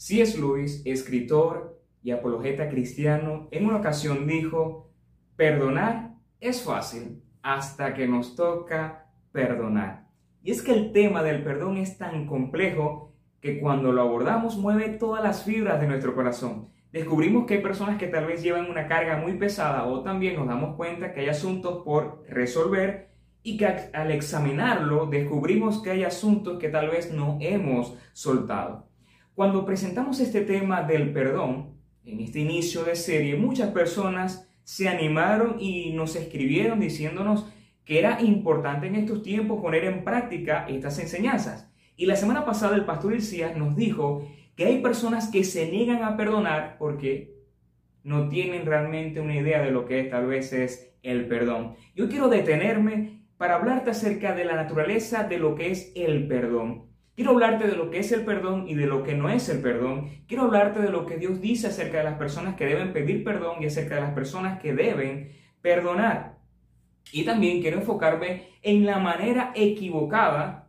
C.S. 0.00 0.40
Lewis, 0.40 0.80
escritor 0.86 1.78
y 2.02 2.12
apologeta 2.12 2.70
cristiano, 2.70 3.48
en 3.50 3.66
una 3.66 3.76
ocasión 3.76 4.26
dijo, 4.26 4.90
perdonar 5.36 6.14
es 6.40 6.62
fácil 6.62 7.22
hasta 7.42 7.92
que 7.92 8.08
nos 8.08 8.34
toca 8.34 9.08
perdonar. 9.30 10.06
Y 10.42 10.52
es 10.52 10.62
que 10.62 10.72
el 10.72 10.92
tema 10.92 11.22
del 11.22 11.44
perdón 11.44 11.76
es 11.76 11.98
tan 11.98 12.26
complejo 12.26 13.12
que 13.42 13.60
cuando 13.60 13.92
lo 13.92 14.00
abordamos 14.00 14.56
mueve 14.56 14.88
todas 14.88 15.22
las 15.22 15.44
fibras 15.44 15.78
de 15.82 15.88
nuestro 15.88 16.14
corazón. 16.14 16.70
Descubrimos 16.92 17.44
que 17.44 17.56
hay 17.56 17.62
personas 17.62 17.98
que 17.98 18.06
tal 18.06 18.24
vez 18.24 18.42
llevan 18.42 18.70
una 18.70 18.88
carga 18.88 19.18
muy 19.18 19.34
pesada 19.34 19.84
o 19.84 20.02
también 20.02 20.36
nos 20.36 20.48
damos 20.48 20.76
cuenta 20.76 21.12
que 21.12 21.20
hay 21.20 21.28
asuntos 21.28 21.82
por 21.84 22.24
resolver 22.26 23.10
y 23.42 23.58
que 23.58 23.66
al 23.66 24.10
examinarlo 24.12 25.04
descubrimos 25.04 25.82
que 25.82 25.90
hay 25.90 26.04
asuntos 26.04 26.58
que 26.58 26.70
tal 26.70 26.88
vez 26.88 27.12
no 27.12 27.36
hemos 27.42 27.98
soltado. 28.14 28.89
Cuando 29.34 29.64
presentamos 29.64 30.20
este 30.20 30.42
tema 30.42 30.82
del 30.82 31.12
perdón, 31.12 31.78
en 32.04 32.20
este 32.20 32.40
inicio 32.40 32.84
de 32.84 32.96
serie, 32.96 33.36
muchas 33.36 33.70
personas 33.70 34.48
se 34.64 34.88
animaron 34.88 35.56
y 35.60 35.92
nos 35.92 36.16
escribieron 36.16 36.80
diciéndonos 36.80 37.50
que 37.84 37.98
era 37.98 38.20
importante 38.20 38.86
en 38.86 38.96
estos 38.96 39.22
tiempos 39.22 39.60
poner 39.60 39.84
en 39.84 40.04
práctica 40.04 40.66
estas 40.68 40.98
enseñanzas. 40.98 41.72
Y 41.96 42.06
la 42.06 42.16
semana 42.16 42.44
pasada 42.44 42.76
el 42.76 42.84
pastor 42.84 43.14
Ilcías 43.14 43.56
nos 43.56 43.76
dijo 43.76 44.28
que 44.56 44.66
hay 44.66 44.80
personas 44.80 45.28
que 45.28 45.44
se 45.44 45.70
niegan 45.70 46.02
a 46.02 46.16
perdonar 46.16 46.76
porque 46.78 47.34
no 48.02 48.28
tienen 48.28 48.66
realmente 48.66 49.20
una 49.20 49.36
idea 49.36 49.62
de 49.62 49.70
lo 49.70 49.86
que 49.86 50.04
tal 50.04 50.26
vez 50.26 50.52
es 50.52 50.92
el 51.02 51.26
perdón. 51.26 51.76
Yo 51.94 52.08
quiero 52.08 52.28
detenerme 52.28 53.24
para 53.36 53.56
hablarte 53.56 53.90
acerca 53.90 54.34
de 54.34 54.44
la 54.44 54.56
naturaleza 54.56 55.24
de 55.24 55.38
lo 55.38 55.54
que 55.54 55.70
es 55.70 55.92
el 55.94 56.26
perdón. 56.28 56.89
Quiero 57.14 57.32
hablarte 57.32 57.66
de 57.66 57.76
lo 57.76 57.90
que 57.90 57.98
es 57.98 58.12
el 58.12 58.24
perdón 58.24 58.68
y 58.68 58.74
de 58.74 58.86
lo 58.86 59.02
que 59.02 59.14
no 59.14 59.28
es 59.28 59.48
el 59.48 59.60
perdón. 59.60 60.08
Quiero 60.26 60.44
hablarte 60.44 60.80
de 60.80 60.90
lo 60.90 61.06
que 61.06 61.18
Dios 61.18 61.40
dice 61.40 61.66
acerca 61.66 61.98
de 61.98 62.04
las 62.04 62.18
personas 62.18 62.56
que 62.56 62.66
deben 62.66 62.92
pedir 62.92 63.24
perdón 63.24 63.62
y 63.62 63.66
acerca 63.66 63.96
de 63.96 64.00
las 64.00 64.14
personas 64.14 64.60
que 64.60 64.74
deben 64.74 65.32
perdonar. 65.60 66.38
Y 67.12 67.24
también 67.24 67.60
quiero 67.60 67.78
enfocarme 67.78 68.48
en 68.62 68.86
la 68.86 68.98
manera 68.98 69.52
equivocada 69.54 70.68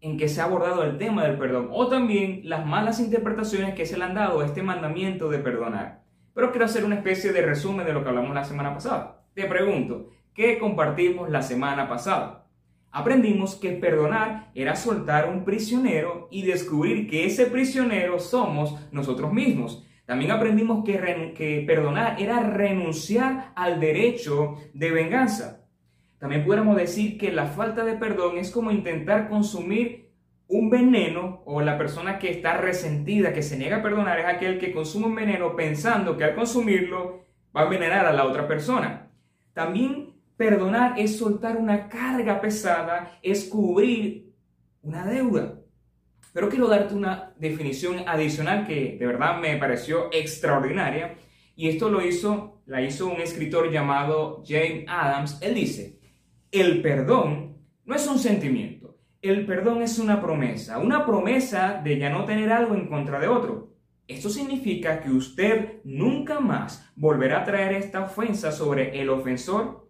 en 0.00 0.18
que 0.18 0.28
se 0.28 0.40
ha 0.40 0.44
abordado 0.44 0.82
el 0.84 0.98
tema 0.98 1.24
del 1.24 1.38
perdón 1.38 1.68
o 1.72 1.88
también 1.88 2.42
las 2.44 2.66
malas 2.66 3.00
interpretaciones 3.00 3.74
que 3.74 3.86
se 3.86 3.96
le 3.96 4.04
han 4.04 4.14
dado 4.14 4.40
a 4.40 4.46
este 4.46 4.62
mandamiento 4.62 5.28
de 5.28 5.38
perdonar. 5.38 6.02
Pero 6.34 6.50
quiero 6.50 6.66
hacer 6.66 6.84
una 6.84 6.96
especie 6.96 7.32
de 7.32 7.42
resumen 7.42 7.86
de 7.86 7.92
lo 7.92 8.02
que 8.02 8.10
hablamos 8.10 8.34
la 8.34 8.44
semana 8.44 8.74
pasada. 8.74 9.24
Te 9.34 9.46
pregunto, 9.46 10.10
¿qué 10.34 10.58
compartimos 10.58 11.30
la 11.30 11.42
semana 11.42 11.88
pasada? 11.88 12.45
Aprendimos 12.90 13.56
que 13.56 13.72
perdonar 13.72 14.50
era 14.54 14.76
soltar 14.76 15.28
un 15.28 15.44
prisionero 15.44 16.28
y 16.30 16.42
descubrir 16.42 17.08
que 17.08 17.26
ese 17.26 17.46
prisionero 17.46 18.18
somos 18.18 18.78
nosotros 18.92 19.32
mismos. 19.32 19.84
También 20.06 20.30
aprendimos 20.30 20.84
que, 20.84 21.34
que 21.36 21.64
perdonar 21.66 22.20
era 22.20 22.40
renunciar 22.40 23.52
al 23.56 23.80
derecho 23.80 24.56
de 24.72 24.90
venganza. 24.90 25.66
También 26.18 26.44
podemos 26.44 26.76
decir 26.76 27.18
que 27.18 27.32
la 27.32 27.46
falta 27.46 27.84
de 27.84 27.94
perdón 27.94 28.38
es 28.38 28.50
como 28.50 28.70
intentar 28.70 29.28
consumir 29.28 30.06
un 30.48 30.70
veneno 30.70 31.42
o 31.44 31.60
la 31.60 31.76
persona 31.76 32.18
que 32.18 32.30
está 32.30 32.56
resentida, 32.56 33.32
que 33.32 33.42
se 33.42 33.58
niega 33.58 33.78
a 33.78 33.82
perdonar, 33.82 34.20
es 34.20 34.26
aquel 34.26 34.58
que 34.58 34.72
consume 34.72 35.06
un 35.06 35.14
veneno 35.14 35.56
pensando 35.56 36.16
que 36.16 36.24
al 36.24 36.34
consumirlo 36.34 37.24
va 37.54 37.62
a 37.62 37.64
envenenar 37.64 38.06
a 38.06 38.12
la 38.12 38.24
otra 38.24 38.46
persona. 38.46 39.10
También 39.52 40.05
Perdonar 40.36 40.98
es 40.98 41.16
soltar 41.16 41.56
una 41.56 41.88
carga 41.88 42.40
pesada, 42.40 43.18
es 43.22 43.44
cubrir 43.46 44.34
una 44.82 45.06
deuda. 45.06 45.60
Pero 46.34 46.50
quiero 46.50 46.68
darte 46.68 46.94
una 46.94 47.32
definición 47.38 48.06
adicional 48.06 48.66
que 48.66 48.98
de 49.00 49.06
verdad 49.06 49.40
me 49.40 49.56
pareció 49.56 50.12
extraordinaria. 50.12 51.14
Y 51.54 51.68
esto 51.68 51.88
lo 51.88 52.06
hizo, 52.06 52.60
la 52.66 52.82
hizo 52.82 53.06
un 53.06 53.22
escritor 53.22 53.70
llamado 53.70 54.42
James 54.46 54.84
Adams. 54.86 55.38
Él 55.40 55.54
dice, 55.54 55.98
el 56.52 56.82
perdón 56.82 57.56
no 57.86 57.94
es 57.94 58.06
un 58.06 58.18
sentimiento, 58.18 58.98
el 59.22 59.46
perdón 59.46 59.80
es 59.80 59.98
una 59.98 60.20
promesa, 60.20 60.78
una 60.78 61.06
promesa 61.06 61.80
de 61.82 61.98
ya 61.98 62.10
no 62.10 62.26
tener 62.26 62.52
algo 62.52 62.74
en 62.74 62.88
contra 62.88 63.18
de 63.18 63.28
otro. 63.28 63.72
Esto 64.06 64.28
significa 64.28 65.00
que 65.00 65.08
usted 65.08 65.80
nunca 65.84 66.40
más 66.40 66.92
volverá 66.94 67.40
a 67.40 67.44
traer 67.44 67.72
esta 67.72 68.02
ofensa 68.02 68.52
sobre 68.52 69.00
el 69.00 69.08
ofensor 69.08 69.85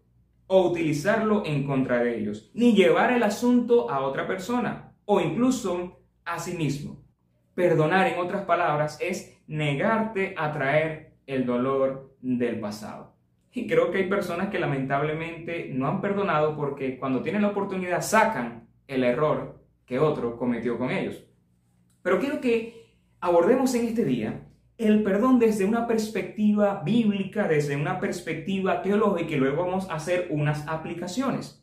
o 0.47 0.69
utilizarlo 0.69 1.45
en 1.45 1.65
contra 1.65 2.03
de 2.03 2.19
ellos, 2.19 2.51
ni 2.55 2.75
llevar 2.75 3.13
el 3.13 3.23
asunto 3.23 3.91
a 3.91 4.01
otra 4.01 4.27
persona 4.27 4.93
o 5.05 5.21
incluso 5.21 6.01
a 6.25 6.39
sí 6.39 6.57
mismo. 6.57 7.05
Perdonar, 7.55 8.07
en 8.07 8.19
otras 8.19 8.45
palabras, 8.45 8.99
es 9.01 9.39
negarte 9.47 10.35
a 10.37 10.53
traer 10.53 11.15
el 11.27 11.47
dolor 11.47 12.17
del 12.21 12.61
pasado. 12.61 13.15
Y 13.53 13.67
creo 13.67 13.91
que 13.91 13.99
hay 13.99 14.09
personas 14.09 14.49
que 14.49 14.59
lamentablemente 14.59 15.71
no 15.73 15.89
han 15.89 16.01
perdonado 16.01 16.57
porque 16.57 16.99
cuando 16.99 17.23
tienen 17.23 17.43
la 17.43 17.49
oportunidad 17.49 18.03
sacan 18.03 18.69
el 18.87 19.03
error 19.03 19.65
que 19.87 19.99
otro 19.99 20.37
cometió 20.37 20.77
con 20.77 20.91
ellos. 20.91 21.25
Pero 22.03 22.21
quiero 22.21 22.41
que 22.41 22.93
abordemos 23.21 23.75
en 23.75 23.87
este 23.87 24.05
día 24.05 24.46
el 24.79 25.03
perdón 25.03 25.39
desde 25.39 25.65
una 25.65 25.87
perspectiva 25.87 26.83
bíblica, 26.85 27.49
desde 27.49 27.77
una 27.77 27.99
perspectiva 27.99 28.83
teológica 28.83 29.35
y 29.35 29.39
luego 29.39 29.65
vamos 29.65 29.89
a 29.89 29.95
hacer 29.95 30.29
unas 30.31 30.67
aplicaciones. 30.69 31.63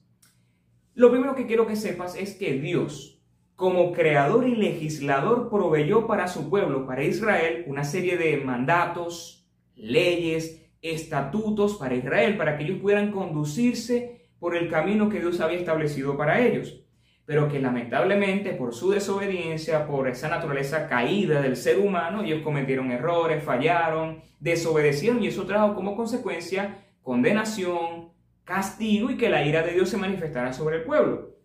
Lo 0.96 1.12
primero 1.12 1.35
que 1.35 1.46
quiero 1.46 1.68
que 1.68 1.75
sepas 1.75 2.16
es 2.16 2.35
que 2.35 2.53
Dios, 2.53 3.22
como 3.56 3.91
creador 3.91 4.47
y 4.47 4.56
legislador, 4.56 5.50
proveyó 5.50 6.07
para 6.07 6.28
su 6.28 6.50
pueblo, 6.50 6.88
para 6.88 7.03
Israel, 7.03 7.66
una 7.68 7.84
serie 7.84 8.18
de 8.18 8.38
mandatos, 8.38 9.47
leyes, 9.75 10.62
estatutos 10.81 11.75
para 11.75 11.95
Israel, 11.95 12.35
para 12.35 12.57
que 12.57 12.63
ellos 12.63 12.80
puedan 12.81 13.12
conducirse 13.12 14.28
por 14.40 14.56
el 14.56 14.69
camino 14.69 15.07
que 15.07 15.19
Dios 15.19 15.40
había 15.40 15.59
establecido 15.59 16.18
para 16.18 16.41
ellos 16.45 16.83
pero 17.26 17.48
que 17.48 17.60
lamentablemente 17.60 18.54
por 18.54 18.74
su 18.74 18.92
desobediencia, 18.92 19.88
por 19.88 20.08
esa 20.08 20.28
naturaleza 20.28 20.88
caída 20.88 21.42
del 21.42 21.56
ser 21.56 21.80
humano, 21.80 22.24
ellos 22.24 22.42
cometieron 22.42 22.92
errores, 22.92 23.44
fallaron, 23.44 24.22
desobedecieron 24.40 25.24
y 25.24 25.28
eso 25.28 25.46
trajo 25.46 25.74
como 25.74 25.96
consecuencia 25.96 26.86
condenación, 27.02 28.12
castigo 28.44 29.10
y 29.10 29.18
que 29.18 29.30
la 29.30 29.46
ira 29.46 29.62
de 29.62 29.74
Dios 29.74 29.90
se 29.90 29.98
manifestara 29.98 30.54
sobre 30.54 30.78
el 30.78 30.84
pueblo. 30.84 31.38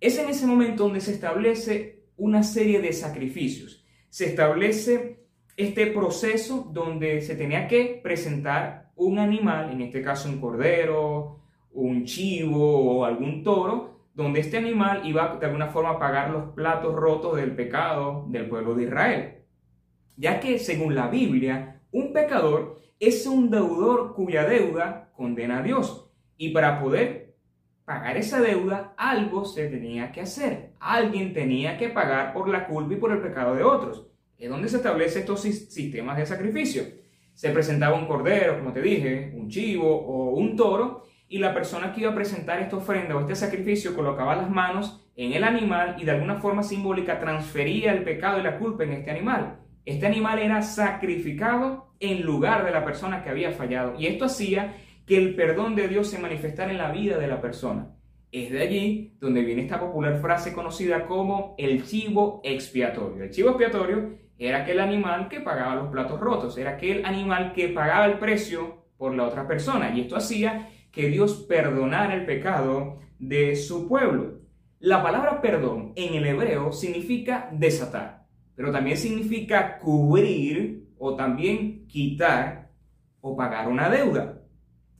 Es 0.00 0.18
en 0.18 0.28
ese 0.28 0.46
momento 0.46 0.84
donde 0.84 1.00
se 1.00 1.12
establece 1.12 2.04
una 2.16 2.42
serie 2.42 2.80
de 2.80 2.92
sacrificios. 2.92 3.84
Se 4.08 4.26
establece 4.26 5.20
este 5.56 5.86
proceso 5.88 6.68
donde 6.72 7.20
se 7.20 7.36
tenía 7.36 7.68
que 7.68 8.00
presentar 8.02 8.90
un 8.96 9.18
animal, 9.18 9.72
en 9.72 9.82
este 9.82 10.02
caso 10.02 10.28
un 10.28 10.40
cordero, 10.40 11.40
un 11.72 12.04
chivo 12.04 12.98
o 12.98 13.04
algún 13.04 13.42
toro, 13.42 13.91
donde 14.14 14.40
este 14.40 14.58
animal 14.58 15.02
iba 15.04 15.36
de 15.36 15.46
alguna 15.46 15.68
forma 15.68 15.90
a 15.90 15.98
pagar 15.98 16.30
los 16.30 16.52
platos 16.52 16.94
rotos 16.94 17.36
del 17.36 17.54
pecado 17.54 18.26
del 18.28 18.48
pueblo 18.48 18.74
de 18.74 18.84
Israel. 18.84 19.34
Ya 20.16 20.40
que 20.40 20.58
según 20.58 20.94
la 20.94 21.08
Biblia, 21.08 21.80
un 21.90 22.12
pecador 22.12 22.80
es 23.00 23.26
un 23.26 23.50
deudor 23.50 24.14
cuya 24.14 24.44
deuda 24.44 25.10
condena 25.16 25.58
a 25.58 25.62
Dios. 25.62 26.10
Y 26.36 26.50
para 26.50 26.80
poder 26.80 27.34
pagar 27.84 28.16
esa 28.16 28.40
deuda, 28.40 28.94
algo 28.96 29.44
se 29.44 29.68
tenía 29.68 30.12
que 30.12 30.20
hacer. 30.20 30.72
Alguien 30.78 31.32
tenía 31.32 31.76
que 31.78 31.88
pagar 31.88 32.32
por 32.32 32.48
la 32.48 32.66
culpa 32.66 32.94
y 32.94 32.96
por 32.96 33.12
el 33.12 33.20
pecado 33.20 33.54
de 33.54 33.64
otros. 33.64 34.06
Es 34.38 34.50
donde 34.50 34.68
se 34.68 34.76
establecen 34.76 35.20
estos 35.20 35.40
sistemas 35.42 36.16
de 36.16 36.26
sacrificio. 36.26 36.82
Se 37.34 37.50
presentaba 37.50 37.96
un 37.96 38.06
cordero, 38.06 38.58
como 38.58 38.72
te 38.72 38.82
dije, 38.82 39.32
un 39.34 39.48
chivo 39.48 39.88
o 39.88 40.30
un 40.36 40.54
toro, 40.54 41.04
y 41.32 41.38
la 41.38 41.54
persona 41.54 41.94
que 41.94 42.02
iba 42.02 42.10
a 42.10 42.14
presentar 42.14 42.60
esta 42.60 42.76
ofrenda 42.76 43.16
o 43.16 43.20
este 43.20 43.34
sacrificio 43.34 43.96
colocaba 43.96 44.36
las 44.36 44.50
manos 44.50 45.02
en 45.16 45.32
el 45.32 45.44
animal 45.44 45.96
y 45.98 46.04
de 46.04 46.10
alguna 46.10 46.34
forma 46.34 46.62
simbólica 46.62 47.18
transfería 47.18 47.94
el 47.94 48.04
pecado 48.04 48.38
y 48.38 48.42
la 48.42 48.58
culpa 48.58 48.84
en 48.84 48.92
este 48.92 49.12
animal. 49.12 49.56
Este 49.86 50.06
animal 50.06 50.40
era 50.40 50.60
sacrificado 50.60 51.94
en 52.00 52.20
lugar 52.20 52.66
de 52.66 52.70
la 52.70 52.84
persona 52.84 53.24
que 53.24 53.30
había 53.30 53.50
fallado 53.50 53.94
y 53.98 54.08
esto 54.08 54.26
hacía 54.26 54.76
que 55.06 55.16
el 55.16 55.34
perdón 55.34 55.74
de 55.74 55.88
Dios 55.88 56.10
se 56.10 56.18
manifestara 56.18 56.70
en 56.70 56.76
la 56.76 56.92
vida 56.92 57.16
de 57.16 57.28
la 57.28 57.40
persona. 57.40 57.96
Es 58.30 58.50
de 58.50 58.60
allí 58.60 59.16
donde 59.18 59.40
viene 59.40 59.62
esta 59.62 59.80
popular 59.80 60.20
frase 60.20 60.52
conocida 60.52 61.06
como 61.06 61.54
el 61.56 61.82
chivo 61.82 62.42
expiatorio. 62.44 63.24
El 63.24 63.30
chivo 63.30 63.48
expiatorio 63.48 64.18
era 64.38 64.64
aquel 64.64 64.80
animal 64.80 65.30
que 65.30 65.40
pagaba 65.40 65.76
los 65.76 65.88
platos 65.88 66.20
rotos, 66.20 66.58
era 66.58 66.72
aquel 66.72 67.06
animal 67.06 67.54
que 67.54 67.68
pagaba 67.68 68.04
el 68.04 68.18
precio 68.18 68.82
por 68.98 69.14
la 69.14 69.24
otra 69.24 69.48
persona 69.48 69.96
y 69.96 70.02
esto 70.02 70.14
hacía 70.14 70.68
que 70.92 71.08
Dios 71.08 71.46
perdonara 71.48 72.14
el 72.14 72.26
pecado 72.26 73.00
de 73.18 73.56
su 73.56 73.88
pueblo. 73.88 74.42
La 74.78 75.02
palabra 75.02 75.40
perdón 75.40 75.92
en 75.96 76.14
el 76.14 76.26
hebreo 76.26 76.72
significa 76.72 77.48
desatar, 77.52 78.26
pero 78.54 78.70
también 78.70 78.96
significa 78.96 79.78
cubrir 79.78 80.88
o 80.98 81.16
también 81.16 81.86
quitar 81.86 82.70
o 83.20 83.36
pagar 83.36 83.68
una 83.68 83.88
deuda. 83.88 84.42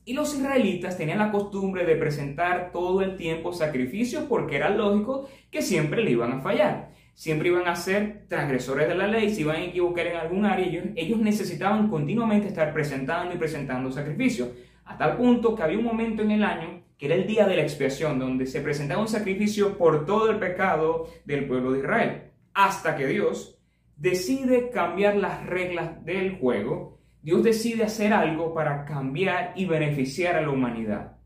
Y 0.05 0.13
los 0.13 0.35
israelitas 0.35 0.97
tenían 0.97 1.19
la 1.19 1.31
costumbre 1.31 1.85
de 1.85 1.95
presentar 1.95 2.71
todo 2.73 3.01
el 3.01 3.15
tiempo 3.15 3.53
sacrificios 3.53 4.23
porque 4.27 4.57
era 4.57 4.69
lógico 4.69 5.29
que 5.49 5.61
siempre 5.61 6.03
le 6.03 6.11
iban 6.11 6.33
a 6.33 6.41
fallar. 6.41 6.91
siempre 7.13 7.49
iban 7.49 7.67
a 7.67 7.75
ser 7.75 8.25
transgresores 8.27 8.87
de 8.87 8.95
la 8.95 9.05
ley, 9.05 9.29
si 9.29 9.41
iban 9.41 9.57
a 9.57 9.65
equivocar 9.65 10.07
en 10.07 10.17
algún 10.17 10.45
área, 10.45 10.83
ellos, 10.95 11.19
necesitaban 11.19 11.87
continuamente 11.87 12.47
estar 12.47 12.73
presentando 12.73 13.35
y 13.35 13.37
presentando 13.37 13.91
sacrificios, 13.91 14.49
a 14.85 14.97
tal 14.97 15.17
punto 15.17 15.55
que 15.55 15.63
había 15.63 15.79
un 15.79 15.85
momento 15.85 16.21
en 16.21 16.31
el 16.31 16.43
año 16.43 16.83
que 16.97 17.07
era 17.07 17.15
el 17.15 17.27
día 17.27 17.45
de 17.47 17.55
la 17.55 17.63
expiación, 17.63 18.19
donde 18.19 18.45
se 18.45 18.61
presentaba 18.61 19.01
un 19.01 19.07
sacrificio 19.07 19.77
por 19.77 20.05
todo 20.05 20.29
el 20.29 20.39
pecado 20.39 21.09
del 21.25 21.47
pueblo 21.47 21.71
de 21.71 21.79
Israel, 21.79 22.31
hasta 22.53 22.95
que 22.95 23.07
Dios 23.07 23.59
decide 23.97 24.69
cambiar 24.69 25.15
las 25.17 25.45
reglas 25.45 26.03
del 26.05 26.37
juego, 26.37 27.01
Dios 27.21 27.43
decide 27.43 27.83
hacer 27.83 28.13
algo 28.13 28.53
para 28.53 28.85
cambiar 28.85 29.53
y 29.55 29.65
beneficiar 29.65 30.35
a 30.35 30.41
la 30.41 30.49
humanidad. 30.49 31.17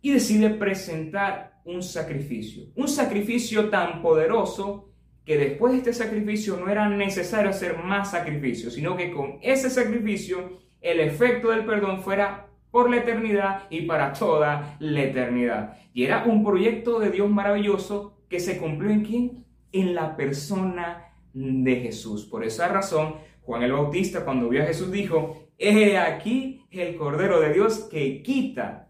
Y 0.00 0.12
decide 0.12 0.50
presentar 0.50 1.60
un 1.64 1.82
sacrificio, 1.82 2.64
un 2.74 2.88
sacrificio 2.88 3.70
tan 3.70 4.02
poderoso 4.02 4.90
que 5.24 5.38
después 5.38 5.72
de 5.72 5.78
este 5.78 5.92
sacrificio 5.94 6.58
no 6.58 6.70
era 6.70 6.88
necesario 6.88 7.50
hacer 7.50 7.78
más 7.78 8.10
sacrificios, 8.10 8.74
sino 8.74 8.96
que 8.96 9.10
con 9.10 9.38
ese 9.40 9.70
sacrificio 9.70 10.60
el 10.82 11.00
efecto 11.00 11.50
del 11.50 11.64
perdón 11.64 12.02
fuera 12.02 12.50
por 12.74 12.90
la 12.90 12.96
eternidad 12.96 13.68
y 13.70 13.82
para 13.82 14.12
toda 14.12 14.76
la 14.80 15.00
eternidad. 15.00 15.78
Y 15.92 16.02
era 16.02 16.24
un 16.24 16.42
proyecto 16.44 16.98
de 16.98 17.12
Dios 17.12 17.30
maravilloso 17.30 18.18
que 18.28 18.40
se 18.40 18.58
cumplió 18.58 18.90
en 18.90 19.04
quién? 19.04 19.44
En 19.70 19.94
la 19.94 20.16
persona 20.16 21.14
de 21.32 21.76
Jesús. 21.76 22.24
Por 22.24 22.42
esa 22.42 22.66
razón, 22.66 23.14
Juan 23.42 23.62
el 23.62 23.74
Bautista 23.74 24.24
cuando 24.24 24.48
vio 24.48 24.60
a 24.60 24.66
Jesús 24.66 24.90
dijo, 24.90 25.46
he 25.56 25.96
aquí 25.98 26.66
el 26.72 26.96
Cordero 26.96 27.38
de 27.38 27.52
Dios 27.52 27.86
que 27.88 28.24
quita 28.24 28.88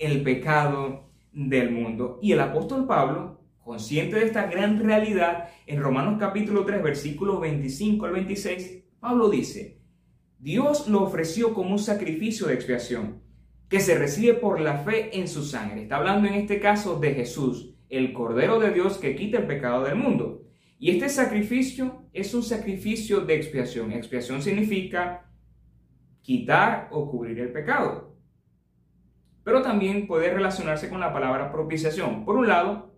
el 0.00 0.24
pecado 0.24 1.12
del 1.30 1.70
mundo. 1.70 2.18
Y 2.20 2.32
el 2.32 2.40
apóstol 2.40 2.88
Pablo 2.88 3.38
Consciente 3.62 4.16
de 4.16 4.24
esta 4.24 4.46
gran 4.46 4.82
realidad, 4.82 5.50
en 5.64 5.80
Romanos 5.80 6.16
capítulo 6.18 6.64
3, 6.64 6.82
versículos 6.82 7.40
25 7.40 8.04
al 8.04 8.12
26, 8.14 8.84
Pablo 8.98 9.28
dice, 9.28 9.77
Dios 10.38 10.86
lo 10.86 11.02
ofreció 11.02 11.52
como 11.52 11.70
un 11.70 11.78
sacrificio 11.78 12.46
de 12.46 12.54
expiación, 12.54 13.22
que 13.68 13.80
se 13.80 13.98
recibe 13.98 14.34
por 14.34 14.60
la 14.60 14.78
fe 14.78 15.18
en 15.18 15.28
su 15.28 15.44
sangre. 15.44 15.82
Está 15.82 15.96
hablando 15.96 16.28
en 16.28 16.34
este 16.34 16.60
caso 16.60 16.98
de 16.98 17.14
Jesús, 17.14 17.74
el 17.88 18.12
Cordero 18.12 18.60
de 18.60 18.70
Dios 18.70 18.98
que 18.98 19.16
quita 19.16 19.38
el 19.38 19.46
pecado 19.46 19.84
del 19.84 19.96
mundo. 19.96 20.44
Y 20.78 20.90
este 20.90 21.08
sacrificio 21.08 22.04
es 22.12 22.34
un 22.34 22.42
sacrificio 22.42 23.20
de 23.20 23.34
expiación. 23.34 23.92
Expiación 23.92 24.40
significa 24.40 25.28
quitar 26.22 26.88
o 26.92 27.10
cubrir 27.10 27.40
el 27.40 27.52
pecado. 27.52 28.16
Pero 29.42 29.62
también 29.62 30.06
puede 30.06 30.32
relacionarse 30.32 30.88
con 30.88 31.00
la 31.00 31.12
palabra 31.12 31.50
propiciación. 31.50 32.24
Por 32.24 32.36
un 32.36 32.46
lado, 32.46 32.94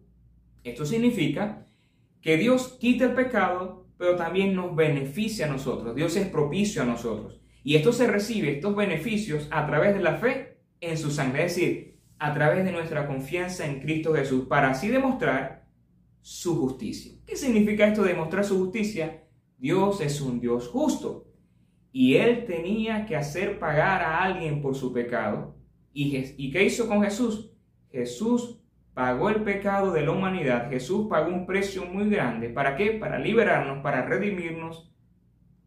esto 0.62 0.84
significa 0.84 1.66
que 2.20 2.36
Dios 2.36 2.76
quita 2.78 3.04
el 3.04 3.14
pecado, 3.14 3.86
pero 4.00 4.16
también 4.16 4.54
nos 4.54 4.74
beneficia 4.74 5.44
a 5.44 5.50
nosotros. 5.50 5.94
Dios 5.94 6.16
es 6.16 6.26
propicio 6.26 6.80
a 6.80 6.86
nosotros. 6.86 7.38
Y 7.62 7.76
esto 7.76 7.92
se 7.92 8.06
recibe, 8.06 8.52
estos 8.52 8.74
beneficios, 8.74 9.46
a 9.50 9.66
través 9.66 9.94
de 9.94 10.00
la 10.00 10.16
fe 10.16 10.56
en 10.80 10.96
su 10.96 11.10
sangre, 11.10 11.44
es 11.44 11.54
decir, 11.54 12.00
a 12.18 12.32
través 12.32 12.64
de 12.64 12.72
nuestra 12.72 13.06
confianza 13.06 13.66
en 13.66 13.78
Cristo 13.78 14.14
Jesús, 14.14 14.46
para 14.46 14.70
así 14.70 14.88
demostrar 14.88 15.68
su 16.22 16.58
justicia. 16.58 17.12
¿Qué 17.26 17.36
significa 17.36 17.88
esto 17.88 18.02
de 18.02 18.14
demostrar 18.14 18.42
su 18.42 18.56
justicia? 18.56 19.22
Dios 19.58 20.00
es 20.00 20.18
un 20.22 20.40
Dios 20.40 20.68
justo. 20.68 21.26
Y 21.92 22.14
Él 22.14 22.46
tenía 22.46 23.04
que 23.04 23.16
hacer 23.16 23.58
pagar 23.58 24.00
a 24.00 24.22
alguien 24.22 24.62
por 24.62 24.74
su 24.76 24.94
pecado. 24.94 25.58
¿Y, 25.92 26.16
¿Y 26.38 26.50
qué 26.50 26.64
hizo 26.64 26.88
con 26.88 27.02
Jesús? 27.02 27.50
Jesús 27.92 28.59
pagó 28.94 29.30
el 29.30 29.42
pecado 29.42 29.92
de 29.92 30.02
la 30.02 30.12
humanidad, 30.12 30.68
Jesús 30.70 31.06
pagó 31.08 31.28
un 31.28 31.46
precio 31.46 31.86
muy 31.86 32.10
grande. 32.10 32.48
¿Para 32.48 32.76
qué? 32.76 32.92
Para 32.92 33.18
liberarnos, 33.18 33.82
para 33.82 34.02
redimirnos 34.02 34.92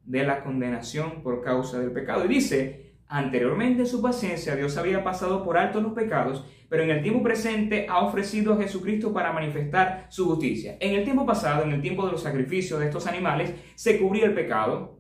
de 0.04 0.24
la 0.24 0.44
condenación 0.44 1.24
por 1.24 1.42
causa 1.42 1.80
del 1.80 1.92
pecado. 1.92 2.26
Y 2.26 2.28
dice, 2.28 2.96
anteriormente 3.08 3.82
en 3.82 3.88
su 3.88 4.02
paciencia 4.02 4.56
Dios 4.56 4.78
había 4.78 5.04
pasado 5.04 5.44
por 5.44 5.58
alto 5.58 5.80
los 5.82 5.94
pecados, 5.94 6.46
pero 6.70 6.84
en 6.84 6.90
el 6.90 7.02
tiempo 7.02 7.24
presente 7.24 7.86
ha 7.90 8.00
ofrecido 8.00 8.54
a 8.54 8.58
Jesucristo 8.58 9.14
para 9.14 9.32
manifestar 9.32 10.08
su 10.10 10.26
justicia. 10.26 10.78
En 10.80 10.96
el 10.96 11.04
tiempo 11.04 11.26
pasado, 11.26 11.64
en 11.64 11.72
el 11.72 11.82
tiempo 11.82 12.06
de 12.06 12.12
los 12.12 12.24
sacrificios 12.24 12.80
de 12.80 12.88
estos 12.88 13.08
animales, 13.08 13.54
se 13.76 14.00
cubría 14.00 14.26
el 14.26 14.34
pecado. 14.34 15.00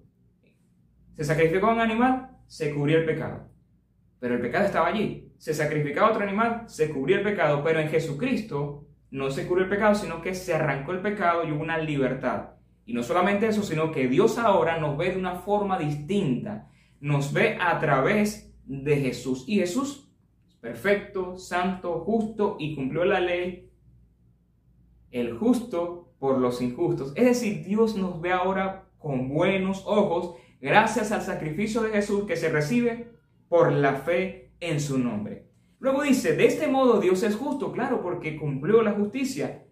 Se 1.15 1.23
sacrificó 1.23 1.71
un 1.71 1.79
animal, 1.79 2.37
se 2.47 2.73
cubría 2.73 2.97
el 2.97 3.05
pecado. 3.05 3.52
Pero 4.23 4.35
el 4.35 4.41
pecado 4.41 4.63
estaba 4.63 4.87
allí 4.87 5.33
se 5.43 5.53
sacrificaba 5.53 6.11
otro 6.11 6.23
animal, 6.23 6.63
se 6.67 6.89
cubría 6.89 7.17
el 7.17 7.23
pecado, 7.23 7.61
pero 7.61 7.81
en 7.81 7.89
Jesucristo 7.89 8.87
no 9.11 9.29
se 9.29 9.45
cubrió 9.45 9.65
el 9.65 9.69
pecado, 9.69 9.93
sino 9.93 10.21
que 10.21 10.33
se 10.33 10.53
arrancó 10.53 10.93
el 10.93 11.01
pecado 11.01 11.43
y 11.43 11.51
hubo 11.51 11.61
una 11.61 11.77
libertad. 11.77 12.51
Y 12.85 12.93
no 12.93 13.03
solamente 13.03 13.47
eso, 13.47 13.61
sino 13.61 13.91
que 13.91 14.07
Dios 14.07 14.37
ahora 14.37 14.79
nos 14.79 14.95
ve 14.95 15.11
de 15.11 15.17
una 15.17 15.35
forma 15.35 15.77
distinta, 15.77 16.69
nos 17.01 17.33
ve 17.33 17.57
a 17.59 17.77
través 17.79 18.55
de 18.63 18.95
Jesús. 18.95 19.43
Y 19.45 19.59
Jesús, 19.59 20.09
perfecto, 20.61 21.37
santo, 21.37 21.99
justo 22.05 22.55
y 22.57 22.73
cumplió 22.73 23.03
la 23.03 23.19
ley, 23.19 23.69
el 25.11 25.37
justo 25.37 26.13
por 26.19 26.37
los 26.37 26.61
injustos. 26.61 27.11
Es 27.17 27.25
decir, 27.25 27.65
Dios 27.65 27.97
nos 27.97 28.21
ve 28.21 28.31
ahora 28.31 28.85
con 28.97 29.27
buenos 29.27 29.83
ojos 29.85 30.37
gracias 30.61 31.11
al 31.11 31.21
sacrificio 31.21 31.81
de 31.81 31.89
Jesús 31.89 32.23
que 32.23 32.37
se 32.37 32.47
recibe 32.47 33.12
por 33.53 33.71
la 33.71 33.93
fe 33.97 34.55
en 34.59 34.79
su 34.79 34.97
nombre. 34.97 35.45
Luego 35.77 36.01
dice, 36.01 36.35
de 36.35 36.47
este 36.47 36.65
modo 36.65 36.99
Dios 36.99 37.21
es 37.21 37.35
justo, 37.35 37.71
claro, 37.71 38.01
porque 38.01 38.35
cumplió 38.35 38.81
la 38.81 38.93
justicia 38.93 39.67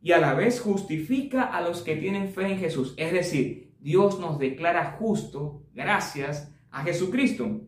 y 0.00 0.12
a 0.12 0.18
la 0.18 0.32
vez 0.32 0.58
justifica 0.58 1.42
a 1.42 1.60
los 1.60 1.82
que 1.82 1.96
tienen 1.96 2.30
fe 2.30 2.50
en 2.50 2.58
Jesús. 2.58 2.94
Es 2.96 3.12
decir, 3.12 3.74
Dios 3.78 4.18
nos 4.20 4.38
declara 4.38 4.96
justo 4.98 5.66
gracias 5.74 6.50
a 6.70 6.82
Jesucristo. 6.82 7.60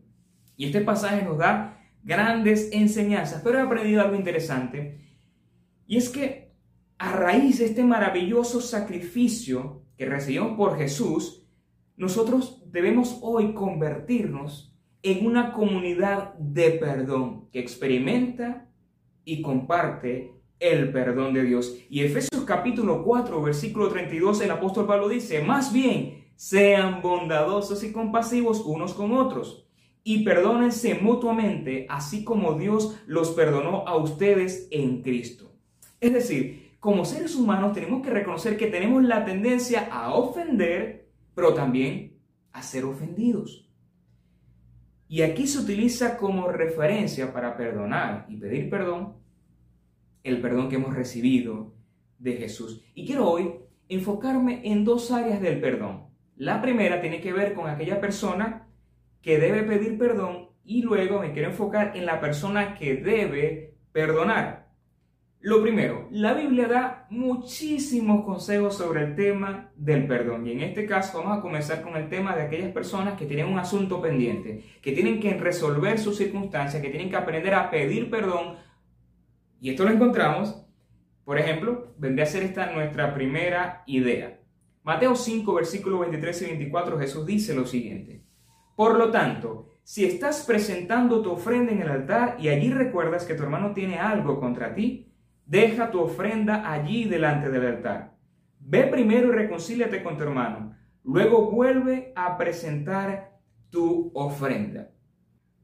Y 0.57 0.65
este 0.65 0.81
pasaje 0.81 1.21
nos 1.21 1.37
da 1.37 1.79
grandes 2.01 2.71
enseñanzas, 2.71 3.43
pero 3.43 3.59
he 3.59 3.61
aprendido 3.61 4.01
algo 4.01 4.15
interesante. 4.15 5.01
Y 5.85 5.97
es 5.97 6.09
que 6.09 6.55
a 6.97 7.11
raíz 7.11 7.59
de 7.59 7.65
este 7.65 7.83
maravilloso 7.83 8.59
sacrificio 8.59 9.83
que 9.95 10.07
recibimos 10.07 10.57
por 10.57 10.79
Jesús, 10.79 11.47
nosotros 11.95 12.63
debemos 12.71 13.19
hoy 13.21 13.53
convertirnos 13.53 14.69
en 15.01 15.25
una 15.25 15.53
comunidad 15.53 16.33
de 16.35 16.71
perdón 16.71 17.49
que 17.51 17.59
experimenta 17.59 18.69
y 19.23 19.41
comparte 19.41 20.33
el 20.59 20.91
perdón 20.91 21.33
de 21.33 21.43
Dios. 21.43 21.77
Y 21.89 22.01
Efesios 22.01 22.43
capítulo 22.45 23.03
4, 23.03 23.41
versículo 23.41 23.87
32, 23.89 24.41
el 24.41 24.51
apóstol 24.51 24.87
Pablo 24.87 25.07
dice, 25.07 25.41
más 25.41 25.71
bien, 25.71 26.25
sean 26.35 27.01
bondadosos 27.01 27.83
y 27.83 27.91
compasivos 27.91 28.61
unos 28.65 28.93
con 28.93 29.13
otros 29.13 29.69
y 30.03 30.23
perdónense 30.23 30.95
mutuamente, 30.95 31.85
así 31.89 32.23
como 32.23 32.53
Dios 32.53 32.99
los 33.05 33.31
perdonó 33.31 33.87
a 33.87 33.95
ustedes 33.97 34.67
en 34.71 35.01
Cristo. 35.01 35.51
Es 35.99 36.13
decir, 36.13 36.75
como 36.79 37.05
seres 37.05 37.35
humanos 37.35 37.73
tenemos 37.73 38.01
que 38.01 38.09
reconocer 38.09 38.57
que 38.57 38.67
tenemos 38.67 39.03
la 39.03 39.25
tendencia 39.25 39.89
a 39.91 40.13
ofender, 40.13 41.09
pero 41.35 41.53
también 41.53 42.17
a 42.53 42.63
ser 42.63 42.85
ofendidos. 42.85 43.68
Y 45.09 45.23
aquí 45.23 45.47
se 45.47 45.57
utiliza 45.57 46.17
como 46.17 46.49
referencia 46.49 47.33
para 47.33 47.57
perdonar 47.57 48.27
y 48.29 48.37
pedir 48.37 48.69
perdón 48.69 49.15
el 50.23 50.39
perdón 50.39 50.69
que 50.69 50.75
hemos 50.75 50.95
recibido 50.95 51.73
de 52.19 52.33
Jesús. 52.33 52.85
Y 52.93 53.07
quiero 53.07 53.27
hoy 53.27 53.55
enfocarme 53.87 54.61
en 54.65 54.85
dos 54.85 55.11
áreas 55.11 55.41
del 55.41 55.59
perdón. 55.59 56.09
La 56.35 56.61
primera 56.61 57.01
tiene 57.01 57.21
que 57.21 57.33
ver 57.33 57.55
con 57.55 57.67
aquella 57.67 57.99
persona 57.99 58.67
que 59.23 59.39
debe 59.39 59.63
pedir 59.63 59.97
perdón 59.97 60.49
y 60.63 60.83
luego 60.83 61.19
me 61.19 61.33
quiero 61.33 61.49
enfocar 61.49 61.97
en 61.97 62.05
la 62.05 62.21
persona 62.21 62.75
que 62.75 62.97
debe 62.97 63.73
perdonar. 63.91 64.58
Lo 65.41 65.61
primero, 65.61 66.09
la 66.11 66.33
Biblia 66.33 66.67
da 66.67 67.07
muchísimos 67.09 68.25
consejos 68.25 68.75
sobre 68.75 69.05
el 69.05 69.15
tema 69.15 69.71
del 69.77 70.05
perdón 70.05 70.45
y 70.45 70.51
en 70.51 70.59
este 70.59 70.85
caso 70.85 71.19
vamos 71.19 71.37
a 71.37 71.41
comenzar 71.41 71.81
con 71.81 71.95
el 71.95 72.09
tema 72.09 72.35
de 72.35 72.41
aquellas 72.41 72.73
personas 72.73 73.17
que 73.17 73.25
tienen 73.25 73.45
un 73.45 73.57
asunto 73.57 74.01
pendiente, 74.01 74.65
que 74.81 74.91
tienen 74.91 75.21
que 75.21 75.33
resolver 75.35 75.97
sus 75.97 76.17
circunstancias, 76.17 76.83
que 76.83 76.89
tienen 76.89 77.09
que 77.09 77.15
aprender 77.15 77.53
a 77.53 77.71
pedir 77.71 78.09
perdón 78.09 78.57
y 79.61 79.69
esto 79.69 79.85
lo 79.85 79.91
encontramos, 79.91 80.65
por 81.23 81.39
ejemplo, 81.39 81.93
vendría 81.97 82.25
a 82.25 82.27
ser 82.27 82.43
esta 82.43 82.73
nuestra 82.73 83.13
primera 83.13 83.83
idea. 83.85 84.41
Mateo 84.83 85.15
5, 85.15 85.53
versículos 85.53 86.01
23 86.01 86.41
y 86.41 86.45
24, 86.47 86.99
Jesús 86.99 87.25
dice 87.25 87.53
lo 87.53 87.65
siguiente. 87.65 88.25
Por 88.75 88.97
lo 88.97 89.09
tanto, 89.09 89.69
si 89.83 90.03
estás 90.03 90.43
presentando 90.45 91.21
tu 91.21 91.31
ofrenda 91.31 91.71
en 91.71 91.81
el 91.81 91.89
altar 91.89 92.35
y 92.39 92.49
allí 92.49 92.71
recuerdas 92.71 93.25
que 93.25 93.35
tu 93.35 93.43
hermano 93.43 93.73
tiene 93.73 93.99
algo 93.99 94.39
contra 94.39 94.73
ti, 94.73 95.08
Deja 95.49 95.89
tu 95.89 95.99
ofrenda 95.99 96.71
allí 96.71 97.05
delante 97.05 97.49
del 97.49 97.65
altar. 97.65 98.13
Ve 98.59 98.83
primero 98.83 99.29
y 99.29 99.31
reconcíliate 99.31 100.03
con 100.03 100.15
tu 100.15 100.21
hermano. 100.21 100.75
Luego 101.03 101.49
vuelve 101.49 102.13
a 102.15 102.37
presentar 102.37 103.31
tu 103.71 104.11
ofrenda. 104.13 104.91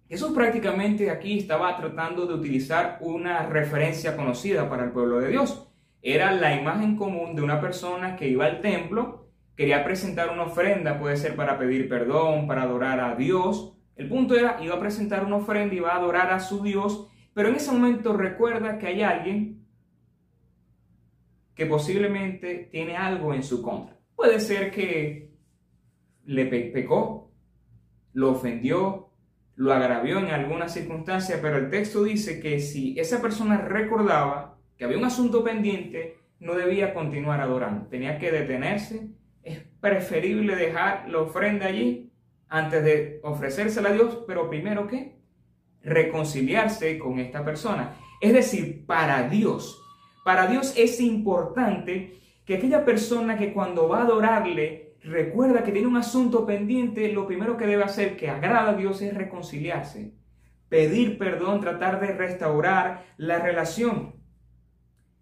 Eso 0.10 0.34
prácticamente 0.34 1.12
aquí 1.12 1.38
estaba 1.38 1.78
tratando 1.78 2.26
de 2.26 2.34
utilizar 2.34 2.98
una 3.00 3.46
referencia 3.46 4.18
conocida 4.18 4.68
para 4.68 4.86
el 4.86 4.92
pueblo 4.92 5.20
de 5.20 5.30
Dios. 5.30 5.72
Era 6.02 6.32
la 6.32 6.60
imagen 6.60 6.96
común 6.96 7.36
de 7.36 7.44
una 7.44 7.62
persona 7.62 8.16
que 8.16 8.28
iba 8.28 8.48
al 8.48 8.62
templo, 8.62 9.30
quería 9.56 9.84
presentar 9.84 10.32
una 10.32 10.46
ofrenda, 10.46 11.00
puede 11.00 11.18
ser 11.18 11.36
para 11.36 11.60
pedir 11.60 11.88
perdón, 11.88 12.48
para 12.48 12.64
adorar 12.64 13.00
a 13.02 13.14
Dios. 13.14 13.78
El 13.96 14.10
punto 14.10 14.36
era, 14.36 14.58
iba 14.64 14.74
a 14.74 14.80
presentar 14.80 15.24
una 15.24 15.36
ofrenda, 15.36 15.76
iba 15.76 15.92
a 15.92 15.98
adorar 15.98 16.32
a 16.32 16.40
su 16.40 16.64
Dios, 16.64 17.08
pero 17.36 17.50
en 17.50 17.56
ese 17.58 17.72
momento 17.72 18.14
recuerda 18.14 18.80
que 18.80 18.88
hay 18.88 19.04
alguien 19.04 19.65
que 21.56 21.66
posiblemente 21.66 22.68
tiene 22.72 22.98
algo 22.98 23.34
en 23.34 23.44
su 23.44 23.62
contra. 23.62 23.98
Puede 24.16 24.40
ser 24.40 24.72
que 24.72 25.32
le 26.26 26.46
pecó, 26.46 27.32
lo 28.14 28.32
ofendió, 28.32 29.10
lo 29.56 29.74
agravió 29.74 30.20
en 30.20 30.28
alguna 30.28 30.68
circunstancia, 30.68 31.40
pero 31.42 31.58
el 31.58 31.70
texto 31.70 32.04
dice 32.04 32.40
que 32.40 32.60
si 32.60 33.00
esa 33.00 33.22
persona 33.22 33.58
recordaba 33.58 34.58
que 34.78 34.84
había 34.84 34.98
un 34.98 35.06
asunto 35.06 35.44
pendiente, 35.44 36.18
no 36.40 36.56
debía 36.56 36.94
continuar 36.94 37.40
adorando, 37.40 37.88
tenía 37.88 38.20
que 38.20 38.32
detenerse. 38.32 39.08
Es 39.44 39.60
preferible 39.80 40.56
dejar 40.56 41.08
la 41.10 41.20
ofrenda 41.20 41.68
allí 41.68 42.12
antes 42.50 42.84
de 42.84 43.20
ofrecérsela 43.24 43.90
a 43.90 43.94
Dios, 43.94 44.24
pero 44.28 44.50
primero 44.50 44.88
que 44.88 45.16
reconciliarse 45.82 46.98
con 46.98 47.20
esta 47.20 47.46
persona. 47.46 47.96
Es 48.20 48.34
decir, 48.34 48.86
para 48.86 49.30
Dios, 49.30 49.85
para 50.26 50.48
Dios 50.48 50.74
es 50.76 51.00
importante 51.02 52.18
que 52.46 52.56
aquella 52.56 52.84
persona 52.84 53.38
que 53.38 53.54
cuando 53.54 53.88
va 53.88 54.00
a 54.00 54.06
adorarle 54.06 54.96
recuerda 55.04 55.64
que 55.64 55.72
tiene 55.72 55.88
un 55.88 55.98
asunto 55.98 56.48
pendiente, 56.48 57.14
lo 57.14 57.28
primero 57.28 57.58
que 57.58 57.68
debe 57.68 57.84
hacer 57.84 58.18
que 58.18 58.32
agrada 58.32 58.72
a 58.72 58.74
Dios 58.74 59.04
es 59.04 59.14
reconciliarse, 59.14 60.16
pedir 60.68 61.20
perdón, 61.20 61.62
tratar 61.62 62.00
de 62.00 62.08
restaurar 62.08 63.06
la 63.18 63.38
relación. 63.38 64.16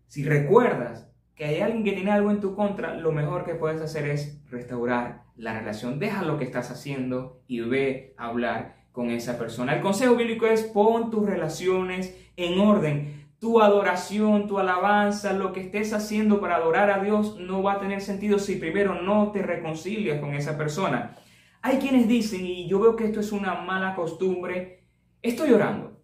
Si 0.08 0.24
recuerdas 0.24 1.12
que 1.36 1.44
hay 1.44 1.60
alguien 1.60 1.84
que 1.84 1.92
tiene 1.92 2.12
algo 2.12 2.32
en 2.32 2.40
tu 2.40 2.56
contra, 2.56 2.96
lo 2.96 3.12
mejor 3.12 3.44
que 3.44 3.56
puedes 3.56 3.82
hacer 3.82 4.08
es 4.08 4.42
restaurar 4.50 5.24
la 5.36 5.60
relación. 5.60 6.00
Deja 6.00 6.24
lo 6.24 6.38
que 6.38 6.46
estás 6.46 6.72
haciendo 6.72 7.44
y 7.46 7.60
ve 7.60 8.14
a 8.18 8.28
hablar 8.28 8.86
con 8.94 9.10
esa 9.10 9.38
persona. 9.38 9.76
El 9.76 9.82
consejo 9.82 10.16
bíblico 10.16 10.46
es 10.46 10.64
pon 10.64 11.12
tus 11.12 11.26
relaciones 11.26 12.18
en 12.38 12.58
orden 12.62 13.23
tu 13.44 13.60
adoración, 13.60 14.48
tu 14.48 14.58
alabanza, 14.58 15.34
lo 15.34 15.52
que 15.52 15.60
estés 15.60 15.92
haciendo 15.92 16.40
para 16.40 16.56
adorar 16.56 16.90
a 16.90 17.04
Dios 17.04 17.38
no 17.42 17.62
va 17.62 17.74
a 17.74 17.80
tener 17.82 18.00
sentido 18.00 18.40
si 18.40 18.56
primero 18.56 19.02
no 19.02 19.34
te 19.34 19.42
reconcilias 19.42 20.22
con 20.22 20.34
esa 20.34 20.58
persona. 20.58 21.18
Hay 21.62 21.78
quienes 21.78 22.08
dicen, 22.08 22.46
y 22.46 22.70
yo 22.70 22.80
veo 22.80 22.96
que 22.96 23.04
esto 23.04 23.20
es 23.20 23.34
una 23.34 23.56
mala 23.56 23.96
costumbre, 23.96 24.86
estoy 25.22 25.52
orando. 25.52 26.02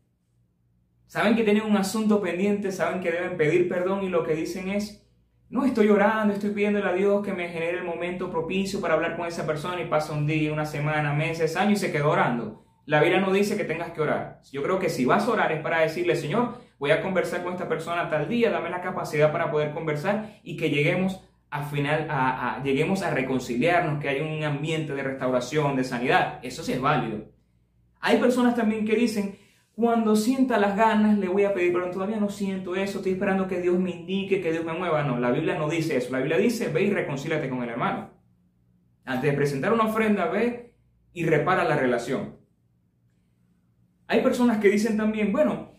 Saben 1.07 1.37
que 1.37 1.45
tienen 1.45 1.63
un 1.63 1.77
asunto 1.77 2.21
pendiente, 2.21 2.73
saben 2.73 2.99
que 2.99 3.09
deben 3.09 3.37
pedir 3.37 3.69
perdón 3.69 4.03
y 4.03 4.09
lo 4.09 4.25
que 4.25 4.35
dicen 4.35 4.67
es, 4.67 5.09
no 5.47 5.63
estoy 5.63 5.87
orando, 5.87 6.33
estoy 6.33 6.49
pidiéndole 6.49 6.89
a 6.89 6.93
Dios 6.93 7.25
que 7.25 7.31
me 7.31 7.47
genere 7.47 7.77
el 7.77 7.85
momento 7.85 8.29
propicio 8.29 8.81
para 8.81 8.95
hablar 8.95 9.15
con 9.15 9.25
esa 9.25 9.47
persona 9.47 9.81
y 9.81 9.85
pasa 9.85 10.11
un 10.11 10.27
día, 10.27 10.51
una 10.51 10.65
semana, 10.65 11.13
meses, 11.13 11.55
años 11.55 11.81
y 11.81 11.85
se 11.85 11.93
quedó 11.93 12.09
orando. 12.09 12.65
La 12.85 12.99
Biblia 12.99 13.21
no 13.21 13.31
dice 13.31 13.55
que 13.55 13.63
tengas 13.63 13.91
que 13.91 14.01
orar. 14.01 14.41
Yo 14.51 14.61
creo 14.61 14.77
que 14.77 14.89
si 14.89 15.05
vas 15.05 15.25
a 15.25 15.31
orar 15.31 15.53
es 15.53 15.61
para 15.61 15.79
decirle, 15.79 16.17
Señor, 16.17 16.67
voy 16.79 16.91
a 16.91 17.01
conversar 17.01 17.43
con 17.43 17.53
esta 17.53 17.67
persona 17.67 18.09
tal 18.09 18.27
día, 18.27 18.49
dame 18.49 18.69
la 18.69 18.81
capacidad 18.81 19.31
para 19.31 19.51
poder 19.51 19.73
conversar 19.73 20.39
y 20.43 20.57
que 20.57 20.69
lleguemos 20.69 21.21
a 21.51 21.63
final, 21.63 22.07
a, 22.09 22.61
lleguemos 22.63 23.01
a 23.01 23.11
reconciliarnos, 23.11 23.99
que 23.99 24.09
haya 24.09 24.23
un 24.23 24.43
ambiente 24.43 24.93
de 24.93 25.03
restauración, 25.03 25.75
de 25.75 25.83
sanidad. 25.83 26.39
Eso 26.41 26.63
sí 26.63 26.73
es 26.73 26.81
válido. 26.81 27.25
Hay 27.99 28.17
personas 28.17 28.55
también 28.55 28.85
que 28.85 28.95
dicen, 28.95 29.37
cuando 29.73 30.15
sienta 30.15 30.57
las 30.57 30.75
ganas 30.75 31.17
le 31.17 31.27
voy 31.27 31.43
a 31.43 31.53
pedir 31.53 31.73
pero 31.73 31.89
Todavía 31.89 32.17
no 32.17 32.29
siento 32.29 32.75
eso, 32.75 32.99
estoy 32.99 33.13
esperando 33.13 33.47
que 33.47 33.61
Dios 33.61 33.79
me 33.79 33.91
indique, 33.91 34.41
que 34.41 34.51
Dios 34.51 34.63
me 34.63 34.73
mueva. 34.73 35.03
No, 35.03 35.19
la 35.19 35.31
Biblia 35.31 35.57
no 35.57 35.69
dice 35.69 35.97
eso. 35.97 36.11
La 36.11 36.19
Biblia 36.19 36.37
dice, 36.37 36.69
ve 36.69 36.83
y 36.83 36.91
reconcíliate 36.91 37.49
con 37.49 37.63
el 37.63 37.69
hermano. 37.69 38.11
Antes 39.05 39.31
de 39.31 39.37
presentar 39.37 39.73
una 39.73 39.85
ofrenda, 39.85 40.27
ve 40.27 40.73
y 41.13 41.25
repara 41.25 41.63
la 41.63 41.75
relación. 41.75 42.37
Hay 44.07 44.21
personas 44.21 44.59
que 44.59 44.69
dicen 44.69 44.97
también, 44.97 45.31
bueno, 45.31 45.78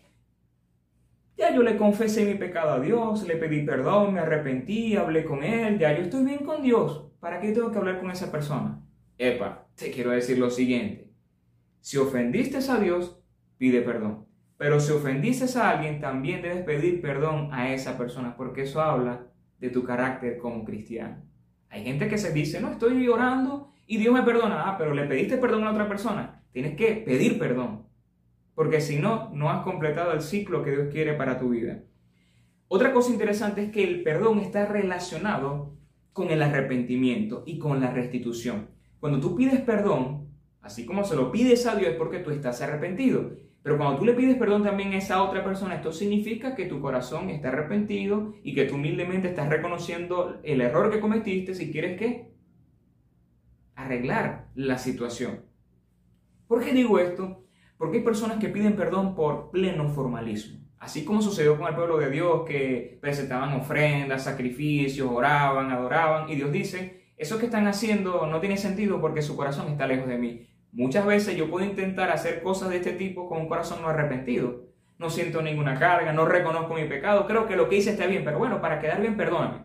ya 1.41 1.53
yo 1.55 1.63
le 1.63 1.75
confesé 1.75 2.23
mi 2.23 2.35
pecado 2.35 2.73
a 2.73 2.79
Dios, 2.79 3.27
le 3.27 3.35
pedí 3.35 3.63
perdón, 3.63 4.13
me 4.13 4.19
arrepentí, 4.19 4.95
hablé 4.95 5.25
con 5.25 5.43
Él, 5.43 5.79
ya 5.79 5.91
yo 5.97 6.03
estoy 6.03 6.23
bien 6.23 6.45
con 6.45 6.61
Dios. 6.61 7.07
¿Para 7.19 7.39
qué 7.39 7.51
tengo 7.51 7.71
que 7.71 7.79
hablar 7.79 7.99
con 7.99 8.11
esa 8.11 8.31
persona? 8.31 8.79
Epa, 9.17 9.67
te 9.75 9.89
quiero 9.89 10.11
decir 10.11 10.37
lo 10.37 10.51
siguiente. 10.51 11.09
Si 11.79 11.97
ofendiste 11.97 12.59
a 12.69 12.77
Dios, 12.77 13.19
pide 13.57 13.81
perdón. 13.81 14.27
Pero 14.57 14.79
si 14.79 14.91
ofendiste 14.91 15.57
a 15.57 15.71
alguien, 15.71 15.99
también 15.99 16.43
debes 16.43 16.63
pedir 16.63 17.01
perdón 17.01 17.49
a 17.51 17.73
esa 17.73 17.97
persona, 17.97 18.37
porque 18.37 18.61
eso 18.61 18.79
habla 18.79 19.25
de 19.59 19.71
tu 19.71 19.83
carácter 19.83 20.37
como 20.37 20.63
cristiano. 20.63 21.23
Hay 21.69 21.83
gente 21.83 22.07
que 22.07 22.19
se 22.19 22.31
dice, 22.31 22.61
no, 22.61 22.71
estoy 22.71 23.07
orando 23.07 23.73
y 23.87 23.97
Dios 23.97 24.13
me 24.13 24.21
perdona. 24.21 24.69
Ah, 24.69 24.77
pero 24.77 24.93
le 24.93 25.05
pediste 25.05 25.37
perdón 25.37 25.63
a 25.63 25.71
otra 25.71 25.87
persona. 25.87 26.43
Tienes 26.51 26.75
que 26.75 27.01
pedir 27.03 27.39
perdón 27.39 27.90
porque 28.55 28.81
si 28.81 28.97
no, 28.97 29.29
no 29.33 29.49
has 29.49 29.63
completado 29.63 30.11
el 30.13 30.21
ciclo 30.21 30.63
que 30.63 30.71
Dios 30.71 30.87
quiere 30.91 31.13
para 31.13 31.39
tu 31.39 31.49
vida. 31.49 31.83
Otra 32.67 32.93
cosa 32.93 33.11
interesante 33.11 33.63
es 33.65 33.71
que 33.71 33.83
el 33.83 34.03
perdón 34.03 34.39
está 34.39 34.65
relacionado 34.65 35.75
con 36.13 36.29
el 36.29 36.41
arrepentimiento 36.41 37.43
y 37.45 37.57
con 37.57 37.81
la 37.81 37.91
restitución. 37.91 38.69
Cuando 38.99 39.19
tú 39.19 39.35
pides 39.35 39.61
perdón, 39.61 40.29
así 40.61 40.85
como 40.85 41.03
se 41.03 41.15
lo 41.15 41.31
pides 41.31 41.65
a 41.65 41.75
Dios 41.75 41.91
es 41.91 41.97
porque 41.97 42.19
tú 42.19 42.31
estás 42.31 42.61
arrepentido. 42.61 43.31
Pero 43.63 43.77
cuando 43.77 43.99
tú 43.99 44.05
le 44.05 44.13
pides 44.13 44.37
perdón 44.37 44.63
también 44.63 44.93
a 44.93 44.97
esa 44.97 45.21
otra 45.21 45.43
persona, 45.43 45.75
esto 45.75 45.91
significa 45.91 46.55
que 46.55 46.65
tu 46.65 46.81
corazón 46.81 47.29
está 47.29 47.49
arrepentido 47.49 48.33
y 48.43 48.55
que 48.55 48.65
tú 48.65 48.75
humildemente 48.75 49.29
estás 49.29 49.49
reconociendo 49.49 50.39
el 50.43 50.61
error 50.61 50.91
que 50.91 50.99
cometiste 50.99 51.53
si 51.53 51.71
quieres 51.71 51.97
que 51.97 52.31
arreglar 53.75 54.47
la 54.55 54.77
situación. 54.77 55.41
¿Por 56.47 56.63
qué 56.63 56.73
digo 56.73 56.99
esto? 56.99 57.43
Porque 57.81 57.97
hay 57.97 58.03
personas 58.03 58.37
que 58.37 58.47
piden 58.47 58.75
perdón 58.75 59.15
por 59.15 59.49
pleno 59.49 59.89
formalismo. 59.89 60.59
Así 60.77 61.03
como 61.03 61.19
sucedió 61.19 61.57
con 61.57 61.67
el 61.67 61.73
pueblo 61.73 61.97
de 61.97 62.11
Dios 62.11 62.43
que 62.45 62.99
presentaban 63.01 63.59
ofrendas, 63.59 64.23
sacrificios, 64.23 65.09
oraban, 65.11 65.71
adoraban. 65.71 66.29
Y 66.29 66.35
Dios 66.35 66.51
dice, 66.51 67.07
eso 67.17 67.39
que 67.39 67.45
están 67.45 67.65
haciendo 67.65 68.27
no 68.27 68.39
tiene 68.39 68.57
sentido 68.57 69.01
porque 69.01 69.23
su 69.23 69.35
corazón 69.35 69.67
está 69.69 69.87
lejos 69.87 70.07
de 70.07 70.19
mí. 70.19 70.47
Muchas 70.71 71.07
veces 71.07 71.35
yo 71.35 71.49
puedo 71.49 71.65
intentar 71.65 72.11
hacer 72.11 72.43
cosas 72.43 72.69
de 72.69 72.77
este 72.77 72.91
tipo 72.91 73.27
con 73.27 73.39
un 73.39 73.47
corazón 73.47 73.81
no 73.81 73.87
arrepentido. 73.87 74.67
No 74.99 75.09
siento 75.09 75.41
ninguna 75.41 75.79
carga, 75.79 76.13
no 76.13 76.25
reconozco 76.25 76.75
mi 76.75 76.85
pecado, 76.85 77.25
creo 77.25 77.47
que 77.47 77.55
lo 77.55 77.67
que 77.67 77.77
hice 77.77 77.89
está 77.89 78.05
bien, 78.05 78.23
pero 78.23 78.37
bueno, 78.37 78.61
para 78.61 78.79
quedar 78.79 79.01
bien, 79.01 79.17
perdóname. 79.17 79.63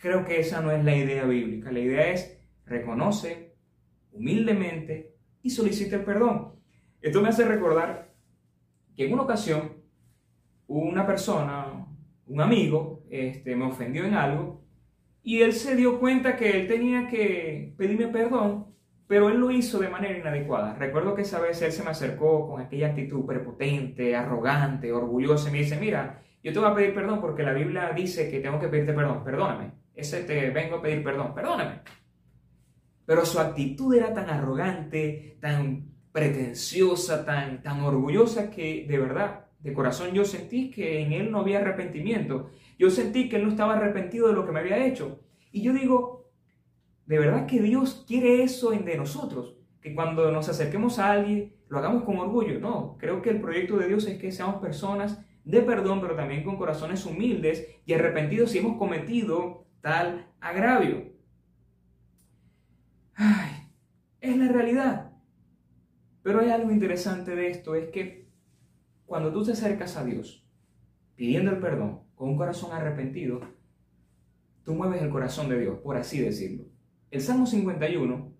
Creo 0.00 0.24
que 0.24 0.40
esa 0.40 0.62
no 0.62 0.72
es 0.72 0.82
la 0.82 0.96
idea 0.96 1.22
bíblica. 1.26 1.70
La 1.70 1.78
idea 1.78 2.10
es 2.10 2.40
reconoce 2.66 3.54
humildemente 4.10 5.14
y 5.44 5.50
solicite 5.50 5.94
el 5.94 6.02
perdón. 6.02 6.58
Esto 7.00 7.22
me 7.22 7.28
hace 7.28 7.44
recordar 7.44 8.12
que 8.96 9.06
en 9.06 9.12
una 9.12 9.22
ocasión 9.22 9.80
una 10.66 11.06
persona, 11.06 11.86
un 12.26 12.40
amigo, 12.40 13.02
este, 13.10 13.56
me 13.56 13.64
ofendió 13.64 14.04
en 14.04 14.14
algo 14.14 14.62
y 15.22 15.42
él 15.42 15.52
se 15.52 15.74
dio 15.74 15.98
cuenta 15.98 16.36
que 16.36 16.60
él 16.60 16.68
tenía 16.68 17.08
que 17.08 17.74
pedirme 17.76 18.06
perdón, 18.08 18.66
pero 19.06 19.28
él 19.28 19.38
lo 19.38 19.50
hizo 19.50 19.80
de 19.80 19.88
manera 19.88 20.16
inadecuada. 20.16 20.74
Recuerdo 20.74 21.14
que 21.14 21.22
esa 21.22 21.40
vez 21.40 21.60
él 21.62 21.72
se 21.72 21.82
me 21.82 21.90
acercó 21.90 22.48
con 22.48 22.60
aquella 22.60 22.88
actitud 22.88 23.26
prepotente, 23.26 24.14
arrogante, 24.14 24.92
orgullosa 24.92 25.48
y 25.48 25.52
me 25.52 25.58
dice, 25.58 25.80
mira, 25.80 26.22
yo 26.42 26.52
te 26.52 26.58
voy 26.60 26.70
a 26.70 26.74
pedir 26.74 26.94
perdón 26.94 27.20
porque 27.20 27.42
la 27.42 27.52
Biblia 27.52 27.90
dice 27.94 28.30
que 28.30 28.40
tengo 28.40 28.60
que 28.60 28.68
pedirte 28.68 28.92
perdón, 28.92 29.24
perdóname. 29.24 29.72
Ese 29.94 30.22
te 30.22 30.50
vengo 30.50 30.76
a 30.76 30.82
pedir 30.82 31.02
perdón, 31.02 31.34
perdóname. 31.34 31.80
Pero 33.04 33.26
su 33.26 33.40
actitud 33.40 33.92
era 33.92 34.14
tan 34.14 34.30
arrogante, 34.30 35.36
tan 35.40 35.89
pretenciosa, 36.12 37.24
tan, 37.24 37.62
tan 37.62 37.80
orgullosa 37.80 38.50
que 38.50 38.86
de 38.88 38.98
verdad, 38.98 39.46
de 39.60 39.72
corazón 39.72 40.12
yo 40.12 40.24
sentí 40.24 40.70
que 40.70 41.00
en 41.02 41.12
él 41.12 41.30
no 41.30 41.40
había 41.40 41.58
arrepentimiento. 41.58 42.50
Yo 42.78 42.90
sentí 42.90 43.28
que 43.28 43.36
él 43.36 43.44
no 43.44 43.50
estaba 43.50 43.76
arrepentido 43.76 44.28
de 44.28 44.34
lo 44.34 44.46
que 44.46 44.52
me 44.52 44.60
había 44.60 44.84
hecho. 44.84 45.20
Y 45.52 45.62
yo 45.62 45.72
digo, 45.72 46.30
de 47.06 47.18
verdad 47.18 47.46
que 47.46 47.60
Dios 47.60 48.04
quiere 48.06 48.42
eso 48.42 48.72
en 48.72 48.84
de 48.84 48.96
nosotros, 48.96 49.56
que 49.82 49.94
cuando 49.94 50.30
nos 50.30 50.48
acerquemos 50.48 50.98
a 50.98 51.12
alguien 51.12 51.54
lo 51.68 51.78
hagamos 51.78 52.02
con 52.04 52.18
orgullo. 52.18 52.58
No, 52.60 52.96
creo 52.98 53.22
que 53.22 53.30
el 53.30 53.40
proyecto 53.40 53.78
de 53.78 53.88
Dios 53.88 54.06
es 54.06 54.18
que 54.18 54.32
seamos 54.32 54.60
personas 54.60 55.24
de 55.44 55.62
perdón, 55.62 56.00
pero 56.00 56.16
también 56.16 56.44
con 56.44 56.56
corazones 56.56 57.06
humildes 57.06 57.66
y 57.86 57.94
arrepentidos 57.94 58.50
si 58.50 58.58
hemos 58.58 58.76
cometido 58.76 59.66
tal 59.80 60.26
agravio. 60.40 61.12
Ay, 63.14 63.68
es 64.20 64.36
la 64.36 64.48
realidad. 64.48 65.09
Pero 66.22 66.40
hay 66.40 66.50
algo 66.50 66.70
interesante 66.70 67.34
de 67.34 67.48
esto, 67.48 67.74
es 67.74 67.90
que 67.90 68.28
cuando 69.06 69.32
tú 69.32 69.44
te 69.44 69.52
acercas 69.52 69.96
a 69.96 70.04
Dios 70.04 70.46
pidiendo 71.16 71.50
el 71.50 71.58
perdón 71.58 72.00
con 72.14 72.28
un 72.30 72.36
corazón 72.36 72.72
arrepentido, 72.72 73.40
tú 74.64 74.74
mueves 74.74 75.02
el 75.02 75.10
corazón 75.10 75.48
de 75.48 75.60
Dios, 75.60 75.78
por 75.80 75.96
así 75.96 76.20
decirlo. 76.20 76.64
El 77.10 77.20
Salmo 77.20 77.46
51 77.46 78.32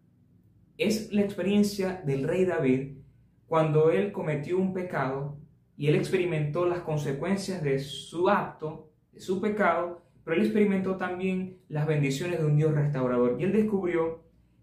es 0.78 1.12
la 1.12 1.22
experiencia 1.22 2.02
del 2.06 2.26
rey 2.26 2.44
David 2.44 2.98
cuando 3.46 3.90
él 3.90 4.12
cometió 4.12 4.58
un 4.58 4.72
pecado 4.72 5.38
y 5.76 5.88
él 5.88 5.96
experimentó 5.96 6.66
las 6.66 6.80
consecuencias 6.80 7.62
de 7.62 7.78
su 7.78 8.28
acto 8.28 8.92
de 9.12 9.20
su 9.20 9.40
pecado, 9.40 10.02
pero 10.24 10.36
él 10.36 10.42
experimentó 10.42 10.96
también 10.96 11.58
las 11.68 11.86
bendiciones 11.86 12.38
de 12.38 12.46
un 12.46 12.56
Dios 12.56 12.72
restaurador. 12.74 13.40
Y 13.40 13.44
él 13.44 13.52
descubrió 13.52 14.22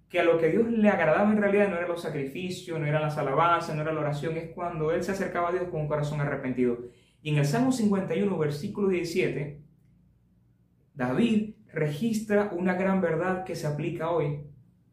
que 0.10 0.20
a 0.20 0.24
lo 0.24 0.38
que 0.38 0.50
Dios 0.50 0.70
le 0.70 0.90
agradaba 0.90 1.30
en 1.30 1.38
realidad 1.38 1.70
no 1.70 1.76
eran 1.76 1.90
los 1.90 2.02
sacrificios, 2.02 2.80
no 2.80 2.86
eran 2.86 3.02
las 3.02 3.18
alabanzas, 3.18 3.76
no 3.76 3.82
era 3.82 3.94
la 3.94 4.00
oración, 4.00 4.38
es 4.38 4.52
cuando 4.52 4.92
él 4.92 5.04
se 5.04 5.12
acercaba 5.12 5.50
a 5.50 5.52
Dios 5.52 5.66
con 5.70 5.82
un 5.82 5.88
corazón 5.88 6.22
arrepentido. 6.22 6.78
Y 7.22 7.32
en 7.32 7.38
el 7.38 7.46
Salmo 7.46 7.72
51, 7.72 8.38
versículo 8.38 8.88
17, 8.90 9.62
David 10.94 11.56
registra 11.74 12.52
una 12.54 12.76
gran 12.76 13.02
verdad 13.02 13.44
que 13.44 13.56
se 13.56 13.68
aplica 13.68 14.10
hoy 14.12 14.44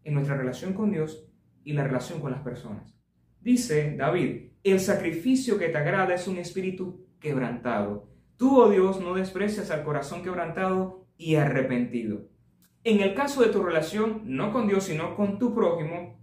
en 0.03 0.15
nuestra 0.15 0.37
relación 0.37 0.73
con 0.73 0.91
Dios 0.91 1.27
y 1.63 1.73
la 1.73 1.85
relación 1.85 2.21
con 2.21 2.33
las 2.33 2.43
personas. 2.43 2.95
Dice 3.41 3.95
David, 3.97 4.51
el 4.65 4.81
sacrificio 4.81 5.59
que 5.59 5.69
te 5.69 5.79
agrada 5.79 6.15
es 6.15 6.27
un 6.27 6.39
espíritu 6.39 7.07
quebrantado. 7.21 8.09
Tú, 8.37 8.59
oh 8.61 8.69
Dios, 8.69 9.01
no 9.01 9.15
desprecias 9.15 9.71
al 9.71 9.85
corazón 9.85 10.23
quebrantado 10.23 11.07
y 11.17 11.37
arrepentido. 11.37 12.29
En 12.85 13.01
el 13.01 13.15
caso 13.15 13.43
de 13.43 13.49
tu 13.49 13.63
relación, 13.63 14.21
no 14.25 14.53
con 14.53 14.69
Dios, 14.69 14.85
sino 14.85 15.17
con 15.17 15.39
tu 15.39 15.55
prójimo, 15.55 16.19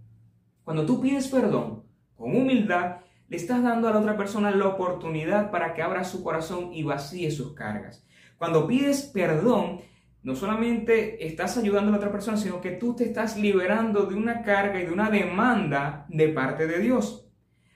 cuando 0.62 0.86
tú 0.86 1.00
pides 1.00 1.26
perdón 1.26 1.82
con 2.16 2.36
humildad, 2.36 2.98
le 3.28 3.36
estás 3.36 3.64
dando 3.64 3.88
a 3.88 3.90
la 3.90 3.98
otra 3.98 4.16
persona 4.16 4.52
la 4.52 4.68
oportunidad 4.68 5.50
para 5.50 5.74
que 5.74 5.82
abra 5.82 6.04
su 6.04 6.22
corazón 6.22 6.72
y 6.72 6.84
vacíe 6.84 7.32
sus 7.32 7.54
cargas. 7.54 8.06
Cuando 8.38 8.68
pides 8.68 9.02
perdón, 9.02 9.80
no 10.22 10.36
solamente 10.36 11.26
estás 11.26 11.58
ayudando 11.58 11.88
a 11.88 11.92
la 11.92 11.96
otra 11.96 12.12
persona, 12.12 12.36
sino 12.36 12.60
que 12.60 12.70
tú 12.70 12.94
te 12.94 13.04
estás 13.04 13.36
liberando 13.36 14.04
de 14.04 14.14
una 14.14 14.42
carga 14.42 14.80
y 14.80 14.86
de 14.86 14.92
una 14.92 15.10
demanda 15.10 16.06
de 16.08 16.28
parte 16.28 16.68
de 16.68 16.78
Dios. 16.78 17.28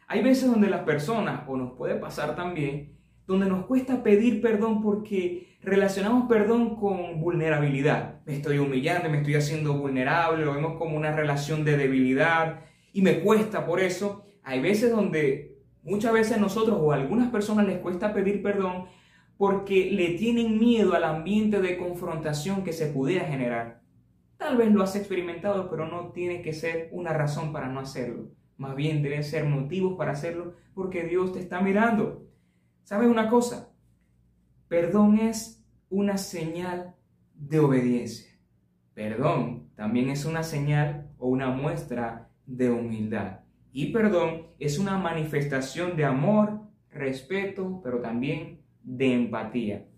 Hay 0.06 0.22
veces 0.22 0.48
donde 0.48 0.70
las 0.70 0.82
personas, 0.82 1.42
o 1.48 1.56
nos 1.56 1.72
puede 1.72 1.96
pasar 1.96 2.36
también, 2.36 2.96
donde 3.26 3.46
nos 3.46 3.66
cuesta 3.66 4.02
pedir 4.02 4.40
perdón 4.40 4.82
porque 4.82 5.56
relacionamos 5.62 6.28
perdón 6.28 6.76
con 6.76 7.20
vulnerabilidad. 7.20 8.20
Me 8.24 8.36
estoy 8.36 8.58
humillando, 8.58 9.08
me 9.10 9.18
estoy 9.18 9.34
haciendo 9.34 9.74
vulnerable, 9.74 10.44
lo 10.44 10.54
vemos 10.54 10.78
como 10.78 10.96
una 10.96 11.14
relación 11.14 11.64
de 11.64 11.76
debilidad 11.76 12.60
y 12.92 13.02
me 13.02 13.20
cuesta 13.20 13.66
por 13.66 13.80
eso. 13.80 14.24
Hay 14.44 14.60
veces 14.60 14.92
donde 14.92 15.58
muchas 15.82 16.12
veces 16.12 16.38
nosotros 16.38 16.78
o 16.80 16.92
a 16.92 16.96
algunas 16.96 17.30
personas 17.30 17.66
les 17.66 17.78
cuesta 17.78 18.14
pedir 18.14 18.42
perdón 18.42 18.86
porque 19.36 19.90
le 19.90 20.10
tienen 20.10 20.58
miedo 20.58 20.94
al 20.94 21.04
ambiente 21.04 21.60
de 21.60 21.76
confrontación 21.76 22.64
que 22.64 22.72
se 22.72 22.86
pudiera 22.86 23.26
generar. 23.26 23.82
Tal 24.38 24.56
vez 24.56 24.72
lo 24.72 24.82
has 24.82 24.96
experimentado, 24.96 25.68
pero 25.70 25.86
no 25.88 26.12
tiene 26.12 26.42
que 26.42 26.52
ser 26.52 26.88
una 26.92 27.12
razón 27.12 27.52
para 27.52 27.68
no 27.68 27.80
hacerlo. 27.80 28.30
Más 28.56 28.76
bien 28.76 29.02
deben 29.02 29.24
ser 29.24 29.44
motivos 29.44 29.96
para 29.96 30.12
hacerlo 30.12 30.54
porque 30.74 31.04
Dios 31.04 31.32
te 31.32 31.40
está 31.40 31.60
mirando. 31.60 32.25
¿Sabes 32.86 33.08
una 33.08 33.28
cosa? 33.28 33.72
Perdón 34.68 35.18
es 35.18 35.60
una 35.90 36.16
señal 36.16 36.94
de 37.34 37.58
obediencia. 37.58 38.30
Perdón 38.94 39.70
también 39.74 40.08
es 40.08 40.24
una 40.24 40.44
señal 40.44 41.10
o 41.18 41.26
una 41.26 41.48
muestra 41.48 42.30
de 42.46 42.70
humildad. 42.70 43.40
Y 43.72 43.86
perdón 43.86 44.52
es 44.60 44.78
una 44.78 44.98
manifestación 44.98 45.96
de 45.96 46.04
amor, 46.04 46.60
respeto, 46.88 47.80
pero 47.82 48.00
también 48.00 48.62
de 48.84 49.14
empatía. 49.14 49.88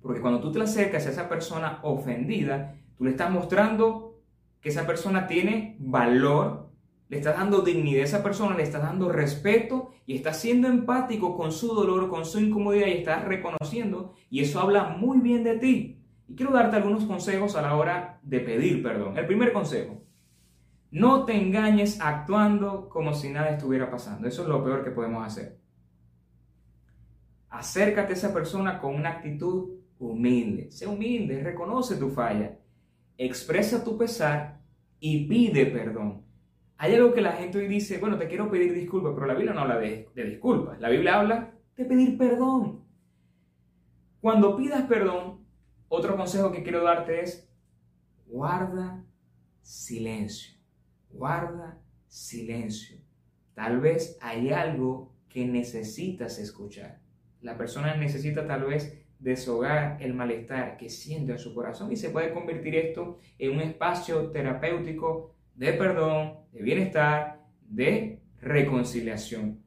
Porque 0.00 0.22
cuando 0.22 0.40
tú 0.40 0.50
te 0.50 0.62
acercas 0.62 1.06
a 1.06 1.10
esa 1.10 1.28
persona 1.28 1.80
ofendida, 1.82 2.74
tú 2.96 3.04
le 3.04 3.10
estás 3.10 3.30
mostrando 3.30 4.22
que 4.62 4.70
esa 4.70 4.86
persona 4.86 5.26
tiene 5.26 5.76
valor, 5.78 6.70
le 7.10 7.18
estás 7.18 7.36
dando 7.36 7.60
dignidad 7.60 8.00
a 8.00 8.06
esa 8.06 8.22
persona, 8.22 8.56
le 8.56 8.62
estás 8.62 8.80
dando 8.80 9.12
respeto 9.12 9.93
y 10.06 10.16
estás 10.16 10.40
siendo 10.40 10.68
empático 10.68 11.36
con 11.36 11.52
su 11.52 11.74
dolor, 11.74 12.08
con 12.08 12.24
su 12.24 12.38
incomodidad 12.38 12.86
y 12.88 12.98
estás 12.98 13.24
reconociendo 13.24 14.14
y 14.30 14.40
eso 14.40 14.60
habla 14.60 14.96
muy 14.98 15.20
bien 15.20 15.44
de 15.44 15.58
ti. 15.58 16.00
Y 16.28 16.34
quiero 16.34 16.52
darte 16.52 16.76
algunos 16.76 17.04
consejos 17.04 17.56
a 17.56 17.62
la 17.62 17.76
hora 17.76 18.20
de 18.22 18.40
pedir 18.40 18.82
perdón. 18.82 19.16
El 19.16 19.26
primer 19.26 19.52
consejo, 19.52 20.02
no 20.90 21.24
te 21.24 21.34
engañes 21.34 22.00
actuando 22.00 22.88
como 22.88 23.14
si 23.14 23.30
nada 23.30 23.50
estuviera 23.50 23.90
pasando. 23.90 24.28
Eso 24.28 24.42
es 24.42 24.48
lo 24.48 24.62
peor 24.62 24.84
que 24.84 24.90
podemos 24.90 25.26
hacer. 25.26 25.58
Acércate 27.48 28.12
a 28.12 28.16
esa 28.16 28.32
persona 28.32 28.78
con 28.78 28.94
una 28.94 29.10
actitud 29.10 29.70
humilde. 29.98 30.70
Sé 30.70 30.86
humilde, 30.86 31.42
reconoce 31.42 31.96
tu 31.96 32.10
falla, 32.10 32.58
expresa 33.16 33.82
tu 33.82 33.96
pesar 33.96 34.60
y 35.00 35.26
pide 35.26 35.66
perdón. 35.66 36.22
Hay 36.76 36.94
algo 36.94 37.14
que 37.14 37.20
la 37.20 37.32
gente 37.32 37.58
hoy 37.58 37.68
dice, 37.68 37.98
bueno, 37.98 38.18
te 38.18 38.26
quiero 38.26 38.50
pedir 38.50 38.74
disculpas, 38.74 39.12
pero 39.14 39.26
la 39.26 39.34
Biblia 39.34 39.54
no 39.54 39.60
habla 39.60 39.78
de, 39.78 40.08
disculpas. 40.14 40.80
La 40.80 40.88
Biblia 40.88 41.20
habla 41.20 41.54
de 41.76 41.84
pedir 41.84 42.18
perdón. 42.18 42.84
Cuando 44.20 44.56
pidas 44.56 44.82
perdón, 44.84 45.46
otro 45.88 46.16
consejo 46.16 46.50
que 46.50 46.62
quiero 46.62 46.82
darte 46.82 47.20
es, 47.20 47.48
guarda 48.26 49.04
silencio. 49.62 50.58
Guarda 51.10 51.80
silencio. 52.08 52.98
Tal 53.54 53.80
vez 53.80 54.18
hay 54.20 54.52
algo 54.52 55.14
que 55.28 55.46
necesitas 55.46 56.38
escuchar. 56.38 57.00
La 57.40 57.56
persona 57.56 57.94
necesita 57.96 58.46
tal 58.46 58.64
vez 58.64 59.04
deshogar 59.18 60.02
el 60.02 60.12
malestar 60.12 60.76
que 60.76 60.88
siente 60.88 61.32
en 61.32 61.38
su 61.38 61.54
corazón 61.54 61.92
y 61.92 61.96
se 61.96 62.10
puede 62.10 62.32
convertir 62.32 62.74
esto 62.74 63.18
en 63.38 63.52
un 63.52 63.60
espacio 63.60 64.30
terapéutico 64.30 65.33
de 65.54 65.72
perdón, 65.72 66.34
de 66.52 66.62
bienestar, 66.62 67.40
de 67.62 68.20
reconciliación. 68.40 69.60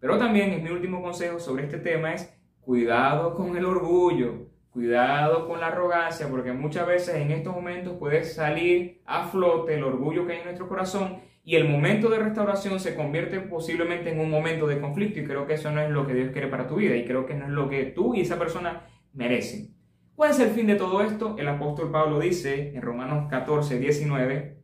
Pero 0.00 0.18
también 0.18 0.50
es 0.52 0.62
mi 0.62 0.70
último 0.70 1.02
consejo 1.02 1.38
sobre 1.38 1.64
este 1.64 1.78
tema 1.78 2.14
es 2.14 2.36
cuidado 2.60 3.34
con 3.34 3.56
el 3.56 3.64
orgullo, 3.64 4.48
cuidado 4.70 5.46
con 5.46 5.60
la 5.60 5.68
arrogancia, 5.68 6.28
porque 6.28 6.52
muchas 6.52 6.86
veces 6.86 7.14
en 7.16 7.30
estos 7.30 7.54
momentos 7.54 7.96
puede 7.98 8.24
salir 8.24 9.00
a 9.06 9.28
flote 9.28 9.74
el 9.74 9.84
orgullo 9.84 10.26
que 10.26 10.32
hay 10.32 10.38
en 10.40 10.44
nuestro 10.44 10.68
corazón 10.68 11.20
y 11.44 11.54
el 11.54 11.68
momento 11.68 12.10
de 12.10 12.18
restauración 12.18 12.80
se 12.80 12.96
convierte 12.96 13.38
posiblemente 13.38 14.10
en 14.10 14.18
un 14.18 14.30
momento 14.30 14.66
de 14.66 14.80
conflicto 14.80 15.20
y 15.20 15.24
creo 15.24 15.46
que 15.46 15.54
eso 15.54 15.70
no 15.70 15.80
es 15.80 15.90
lo 15.90 16.06
que 16.06 16.12
Dios 16.12 16.32
quiere 16.32 16.48
para 16.48 16.66
tu 16.66 16.74
vida 16.74 16.96
y 16.96 17.04
creo 17.04 17.24
que 17.24 17.34
no 17.34 17.44
es 17.44 17.52
lo 17.52 17.68
que 17.68 17.84
tú 17.84 18.14
y 18.14 18.22
esa 18.22 18.38
persona 18.38 18.82
merecen. 19.12 19.74
¿Cuál 20.16 20.32
es 20.32 20.40
el 20.40 20.50
fin 20.50 20.66
de 20.66 20.74
todo 20.74 21.02
esto? 21.02 21.36
El 21.38 21.46
apóstol 21.46 21.92
Pablo 21.92 22.18
dice 22.18 22.74
en 22.74 22.82
Romanos 22.82 23.28
14, 23.30 23.78
19, 23.78 24.55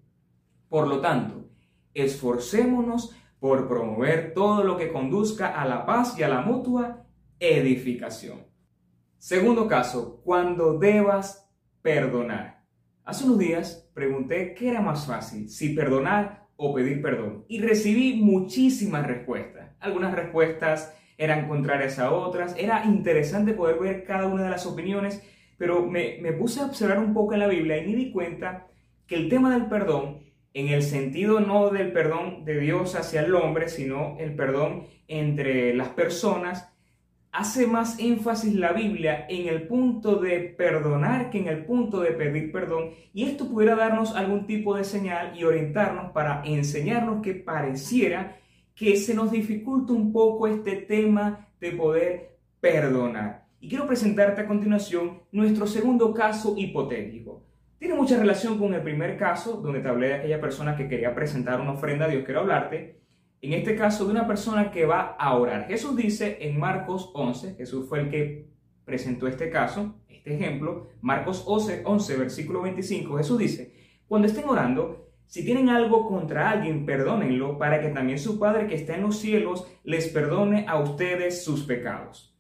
por 0.73 0.89
lo 0.89 1.03
tanto, 1.03 1.51
esforcémonos 1.93 3.15
por 3.39 3.69
promover 3.69 4.33
todo 4.33 4.65
lo 4.65 4.79
que 4.79 4.91
conduzca 4.91 5.49
a 5.61 5.67
la 5.69 5.85
paz 5.85 6.19
y 6.19 6.23
a 6.23 6.31
la 6.31 6.41
mutua 6.41 7.05
edificación. 7.39 8.47
Segundo 9.19 9.69
caso, 9.69 10.23
cuando 10.25 10.79
debas 10.79 11.47
perdonar. 11.83 12.65
Hace 13.05 13.25
unos 13.27 13.39
días 13.39 13.91
pregunté 13.93 14.55
qué 14.55 14.71
era 14.71 14.81
más 14.81 15.07
fácil, 15.07 15.51
si 15.51 15.75
perdonar 15.75 16.47
o 16.57 16.73
pedir 16.73 17.03
perdón. 17.03 17.45
Y 17.49 17.61
recibí 17.61 18.15
muchísimas 18.15 19.07
respuestas. 19.07 19.77
Algunas 19.79 20.15
respuestas 20.15 20.97
eran 21.19 21.49
contrarias 21.49 21.99
a 21.99 22.13
otras. 22.13 22.57
Era 22.57 22.87
interesante 22.87 23.53
poder 23.53 23.79
ver 23.79 24.05
cada 24.05 24.27
una 24.27 24.45
de 24.45 24.51
las 24.51 24.65
opiniones, 24.65 25.23
pero 25.59 25.87
me, 25.87 26.17
me 26.23 26.33
puse 26.33 26.61
a 26.61 26.65
observar 26.65 26.99
un 26.99 27.13
poco 27.13 27.35
en 27.35 27.41
la 27.41 27.49
Biblia 27.49 27.77
y 27.77 27.87
me 27.87 27.95
di 27.95 28.11
cuenta 28.11 28.69
que 29.07 29.17
el 29.17 29.29
tema 29.29 29.53
del 29.53 29.67
perdón, 29.67 30.22
en 30.55 30.69
el 30.69 30.83
sentido 30.83 31.41
no 31.41 31.71
del 31.71 31.93
perdón 31.93 32.45
de 32.45 32.59
Dios 32.61 32.95
hacia 32.95 33.23
el 33.23 33.35
hombre, 33.35 33.69
sino 33.69 34.17
el 34.19 34.35
perdón 34.35 34.87
entre 35.09 35.75
las 35.75 35.89
personas, 35.89 36.73
hace 37.33 37.67
más 37.67 37.99
énfasis 37.99 38.55
la 38.55 38.73
Biblia 38.73 39.27
en 39.29 39.49
el 39.49 39.67
punto 39.67 40.17
de 40.17 40.41
perdonar 40.41 41.31
que 41.31 41.39
en 41.39 41.49
el 41.49 41.65
punto 41.65 42.01
de 42.01 42.13
pedir 42.13 42.53
perdón 42.53 42.91
y 43.15 43.25
esto 43.25 43.49
pudiera 43.49 43.75
darnos 43.75 44.15
algún 44.15 44.47
tipo 44.47 44.77
de 44.77 44.85
señal 44.85 45.39
y 45.39 45.45
orientarnos 45.45 46.13
para 46.13 46.43
enseñarnos 46.45 47.23
que 47.23 47.35
pareciera 47.35 48.37
que 48.75 48.97
se 48.97 49.15
nos 49.15 49.31
dificulta 49.31 49.95
un 49.95 50.13
poco 50.13 50.47
este 50.47 50.77
tema 50.77 51.49
de 51.59 51.73
poder 51.73 52.37
perdonar. 52.61 53.47
Y 53.61 53.69
quiero 53.69 53.87
presentarte 53.87 54.43
a 54.43 54.47
continuación 54.47 55.23
nuestro 55.31 55.67
segundo 55.67 56.13
caso 56.13 56.55
hipotético. 56.57 57.43
Tiene 57.83 57.97
mucha 57.97 58.17
relación 58.17 58.61
con 58.61 58.73
el 58.75 58.81
primer 58.81 59.17
caso, 59.17 59.55
donde 59.55 59.81
te 59.81 59.89
hablé 59.89 60.07
de 60.07 60.15
aquella 60.15 60.41
persona 60.41 60.77
que 60.77 60.87
quería 60.87 61.17
presentar 61.17 61.61
una 61.61 61.73
ofrenda 61.73 62.05
a 62.05 62.09
Dios. 62.09 62.23
Quiero 62.25 62.39
hablarte 62.39 63.01
en 63.41 63.55
este 63.55 63.75
caso 63.75 64.05
de 64.05 64.13
una 64.13 64.25
persona 64.25 64.71
que 64.71 64.87
va 64.87 65.17
a 65.19 65.37
orar. 65.37 65.67
Jesús 65.67 65.97
dice 65.97 66.39
en 66.43 66.61
Marcos 66.61 67.11
11, 67.13 67.57
Jesús 67.57 67.89
fue 67.89 68.03
el 68.03 68.09
que 68.09 68.47
presentó 68.85 69.27
este 69.27 69.51
caso, 69.51 69.97
este 70.09 70.33
ejemplo, 70.37 70.91
Marcos 71.01 71.43
11, 71.45 71.83
11 71.85 72.17
versículo 72.19 72.63
25, 72.63 73.17
Jesús 73.17 73.37
dice, 73.37 73.75
cuando 74.07 74.29
estén 74.29 74.49
orando, 74.49 75.09
si 75.27 75.45
tienen 75.45 75.69
algo 75.69 76.07
contra 76.07 76.51
alguien, 76.51 76.87
perdónenlo 76.87 77.59
para 77.59 77.81
que 77.81 77.89
también 77.89 78.21
su 78.21 78.39
Padre 78.39 78.69
que 78.69 78.77
está 78.77 78.95
en 78.95 79.03
los 79.03 79.19
cielos 79.19 79.67
les 79.83 80.07
perdone 80.07 80.67
a 80.69 80.79
ustedes 80.79 81.43
sus 81.43 81.65
pecados. 81.65 82.33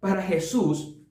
Para 0.00 0.22
Jesús, 0.22 1.01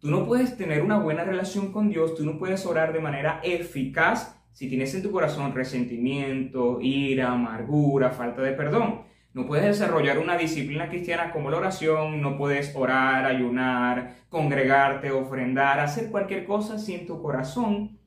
tú 0.00 0.10
no 0.10 0.26
puedes 0.26 0.56
tener 0.56 0.82
una 0.82 0.98
buena 0.98 1.24
relación 1.24 1.72
con 1.72 1.88
Dios, 1.88 2.14
tú 2.14 2.24
no 2.24 2.38
puedes 2.38 2.64
orar 2.66 2.92
de 2.92 3.00
manera 3.00 3.40
eficaz 3.42 4.38
si 4.52 4.68
tienes 4.68 4.94
en 4.94 5.02
tu 5.02 5.12
corazón 5.12 5.54
resentimiento, 5.54 6.80
ira, 6.80 7.30
amargura, 7.30 8.10
falta 8.10 8.42
de 8.42 8.52
perdón. 8.52 9.02
No 9.32 9.46
puedes 9.46 9.66
desarrollar 9.66 10.18
una 10.18 10.36
disciplina 10.36 10.88
cristiana 10.88 11.30
como 11.30 11.50
la 11.50 11.58
oración, 11.58 12.20
no 12.20 12.36
puedes 12.36 12.74
orar, 12.74 13.24
ayunar, 13.24 14.16
congregarte, 14.28 15.12
ofrendar, 15.12 15.78
hacer 15.78 16.10
cualquier 16.10 16.44
cosa 16.44 16.78
si 16.78 16.94
en 16.94 17.06
tu 17.06 17.22
corazón 17.22 17.98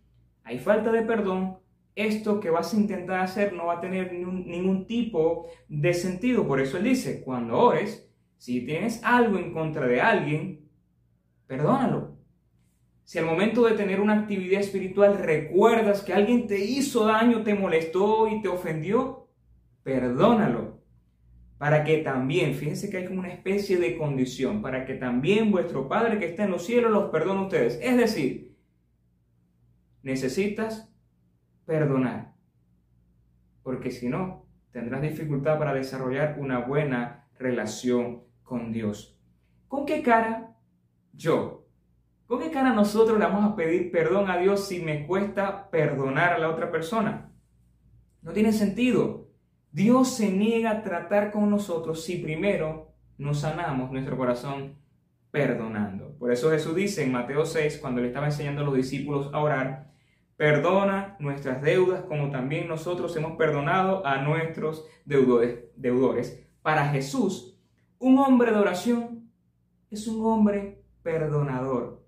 hay 0.43 0.59
falta 0.59 0.91
de 0.91 1.03
perdón. 1.03 1.57
Esto 1.95 2.39
que 2.39 2.49
vas 2.49 2.73
a 2.73 2.77
intentar 2.77 3.19
hacer 3.21 3.53
no 3.53 3.67
va 3.67 3.75
a 3.75 3.79
tener 3.79 4.11
ningún, 4.11 4.87
tipo 4.87 5.47
de 5.69 5.93
sentido. 5.93 6.47
Por 6.47 6.59
eso 6.59 6.77
él 6.77 6.83
dice, 6.83 7.21
cuando 7.23 7.57
ores, 7.57 8.09
si 8.37 8.65
tienes 8.65 9.01
algo 9.03 9.37
en 9.37 9.53
contra 9.53 9.87
de 9.87 10.01
alguien, 10.01 10.69
perdónalo. 11.51 12.17
Si 13.03 13.19
al 13.19 13.25
momento 13.25 13.65
de 13.65 13.75
tener 13.75 13.99
una 13.99 14.21
actividad 14.21 14.61
espiritual 14.61 15.17
recuerdas 15.17 16.01
que 16.01 16.13
alguien 16.13 16.47
te 16.47 16.57
hizo 16.63 17.05
daño, 17.05 17.43
te 17.43 17.53
molestó 17.53 18.29
y 18.29 18.41
te 18.41 18.47
ofendió, 18.47 19.27
perdónalo. 19.83 20.81
Para 21.57 21.83
que 21.83 21.97
también, 21.97 22.53
fíjense 22.53 22.89
que 22.89 22.99
hay 22.99 23.05
como 23.05 23.19
una 23.19 23.33
especie 23.33 23.77
de 23.77 23.97
condición, 23.97 24.61
para 24.61 24.85
que 24.85 24.93
también 24.93 25.51
vuestro 25.51 25.89
Padre 25.89 26.19
que 26.19 26.27
está 26.27 26.45
en 26.45 26.51
los 26.51 26.65
cielos 26.65 26.89
los 26.89 27.11
perdone 27.11 27.41
a 27.41 27.43
ustedes. 27.43 27.77
Es 27.81 27.97
decir, 27.97 28.55
necesitas 30.03 30.89
perdonar. 31.65 32.33
Porque 33.61 33.91
si 33.91 34.07
no, 34.07 34.45
tendrás 34.71 35.01
dificultad 35.01 35.59
para 35.59 35.73
desarrollar 35.73 36.37
una 36.39 36.59
buena 36.59 37.27
relación 37.37 38.23
con 38.41 38.71
Dios. 38.71 39.19
¿Con 39.67 39.85
qué 39.85 40.01
cara 40.01 40.50
yo? 41.13 41.67
¿Con 42.25 42.39
qué 42.39 42.49
cara 42.49 42.73
nosotros 42.73 43.19
le 43.19 43.25
vamos 43.25 43.51
a 43.51 43.55
pedir 43.55 43.91
perdón 43.91 44.29
a 44.29 44.37
Dios 44.37 44.67
si 44.67 44.79
me 44.79 45.05
cuesta 45.05 45.69
perdonar 45.69 46.33
a 46.33 46.37
la 46.37 46.49
otra 46.49 46.71
persona? 46.71 47.31
No 48.21 48.31
tiene 48.31 48.53
sentido. 48.53 49.29
Dios 49.71 50.15
se 50.15 50.31
niega 50.31 50.71
a 50.71 50.83
tratar 50.83 51.31
con 51.31 51.49
nosotros 51.49 52.03
si 52.03 52.17
primero 52.17 52.93
nos 53.17 53.39
sanamos 53.39 53.91
nuestro 53.91 54.17
corazón 54.17 54.75
perdonando. 55.31 56.17
Por 56.17 56.31
eso 56.31 56.51
Jesús 56.51 56.75
dice 56.75 57.03
en 57.03 57.11
Mateo 57.11 57.45
6, 57.45 57.79
cuando 57.79 58.01
le 58.01 58.07
estaba 58.07 58.27
enseñando 58.27 58.61
a 58.61 58.65
los 58.65 58.75
discípulos 58.75 59.29
a 59.33 59.39
orar, 59.39 59.91
perdona 60.35 61.15
nuestras 61.19 61.61
deudas 61.61 62.03
como 62.03 62.31
también 62.31 62.67
nosotros 62.67 63.15
hemos 63.15 63.37
perdonado 63.37 64.05
a 64.05 64.21
nuestros 64.21 64.85
deudores. 65.05 66.43
Para 66.61 66.89
Jesús, 66.89 67.57
un 67.97 68.19
hombre 68.19 68.51
de 68.51 68.57
oración 68.57 69.31
es 69.89 70.07
un 70.07 70.25
hombre 70.25 70.83
perdonador. 71.03 72.03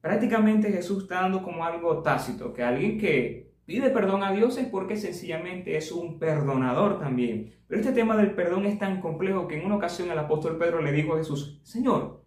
Prácticamente 0.00 0.72
Jesús 0.72 1.04
está 1.04 1.22
dando 1.22 1.42
como 1.42 1.64
algo 1.64 2.02
tácito, 2.02 2.52
que 2.52 2.62
alguien 2.62 2.98
que 2.98 3.52
pide 3.64 3.90
perdón 3.90 4.22
a 4.22 4.32
Dios 4.32 4.56
es 4.56 4.66
porque 4.66 4.96
sencillamente 4.96 5.76
es 5.76 5.92
un 5.92 6.18
perdonador 6.18 6.98
también. 6.98 7.54
Pero 7.66 7.80
este 7.80 7.92
tema 7.92 8.16
del 8.16 8.34
perdón 8.34 8.64
es 8.64 8.78
tan 8.78 9.00
complejo 9.00 9.46
que 9.46 9.58
en 9.58 9.66
una 9.66 9.76
ocasión 9.76 10.10
el 10.10 10.18
apóstol 10.18 10.56
Pedro 10.56 10.80
le 10.80 10.92
dijo 10.92 11.14
a 11.14 11.18
Jesús, 11.18 11.60
Señor, 11.64 12.24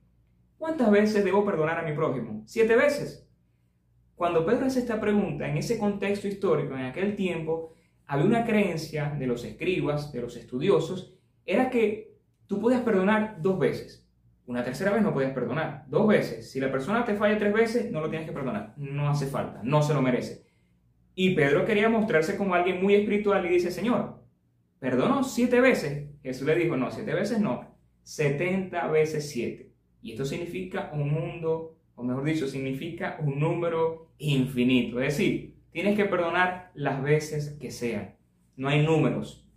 ¿cuántas 0.58 0.92
veces 0.92 1.24
debo 1.26 1.44
perdonar 1.44 1.80
a 1.80 1.90
mi 1.90 1.96
prójimo? 1.96 2.44
¿Siete 2.46 2.76
veces? 2.76 3.28
Cuando 4.16 4.46
Pedro 4.46 4.68
hace 4.68 4.80
esta 4.80 5.02
pregunta, 5.02 5.50
en 5.50 5.58
ese 5.58 5.80
contexto 5.80 6.28
histórico, 6.28 6.76
en 6.76 6.86
aquel 6.86 7.16
tiempo, 7.16 7.74
había 8.06 8.26
una 8.26 8.46
creencia 8.46 9.16
de 9.18 9.26
los 9.26 9.44
escribas, 9.44 10.12
de 10.12 10.22
los 10.22 10.36
estudiosos, 10.36 11.16
era 11.46 11.72
que 11.72 12.18
tú 12.46 12.60
podías 12.60 12.82
perdonar 12.82 13.42
dos 13.42 13.58
veces. 13.58 14.01
Una 14.52 14.66
tercera 14.66 14.92
vez 14.92 15.02
no 15.02 15.14
podías 15.14 15.32
perdonar. 15.32 15.86
Dos 15.88 16.06
veces. 16.06 16.52
Si 16.52 16.60
la 16.60 16.70
persona 16.70 17.06
te 17.06 17.16
falla 17.16 17.38
tres 17.38 17.54
veces, 17.54 17.90
no 17.90 18.02
lo 18.02 18.10
tienes 18.10 18.28
que 18.28 18.34
perdonar. 18.34 18.74
No 18.76 19.08
hace 19.08 19.26
falta. 19.26 19.62
No 19.64 19.82
se 19.82 19.94
lo 19.94 20.02
merece. 20.02 20.44
Y 21.16 21.36
Pedro 21.36 21.64
quería 21.64 21.88
mostrarse 21.88 22.36
como 22.36 22.54
alguien 22.54 22.84
muy 22.84 22.96
espiritual 22.96 23.46
y 23.46 23.50
dice, 23.50 23.72
Señor, 23.72 24.26
perdono 24.78 25.24
siete 25.24 25.62
veces. 25.62 26.10
Jesús 26.22 26.46
le 26.46 26.56
dijo, 26.56 26.76
no, 26.76 26.92
siete 26.92 27.14
veces 27.14 27.40
no. 27.40 27.78
Setenta 28.04 28.88
veces 28.88 29.30
siete. 29.30 29.72
Y 30.02 30.12
esto 30.12 30.26
significa 30.26 30.92
un 30.94 31.14
mundo, 31.14 31.78
o 31.96 32.04
mejor 32.04 32.26
dicho, 32.26 32.46
significa 32.46 33.20
un 33.22 33.40
número 33.40 34.10
infinito. 34.18 35.00
Es 35.00 35.18
decir, 35.18 35.56
tienes 35.72 35.96
que 35.96 36.04
perdonar 36.04 36.72
las 36.74 37.02
veces 37.02 37.58
que 37.58 37.72
sean. 37.72 38.16
No 38.58 38.68
hay 38.68 38.86
números. 38.86 39.48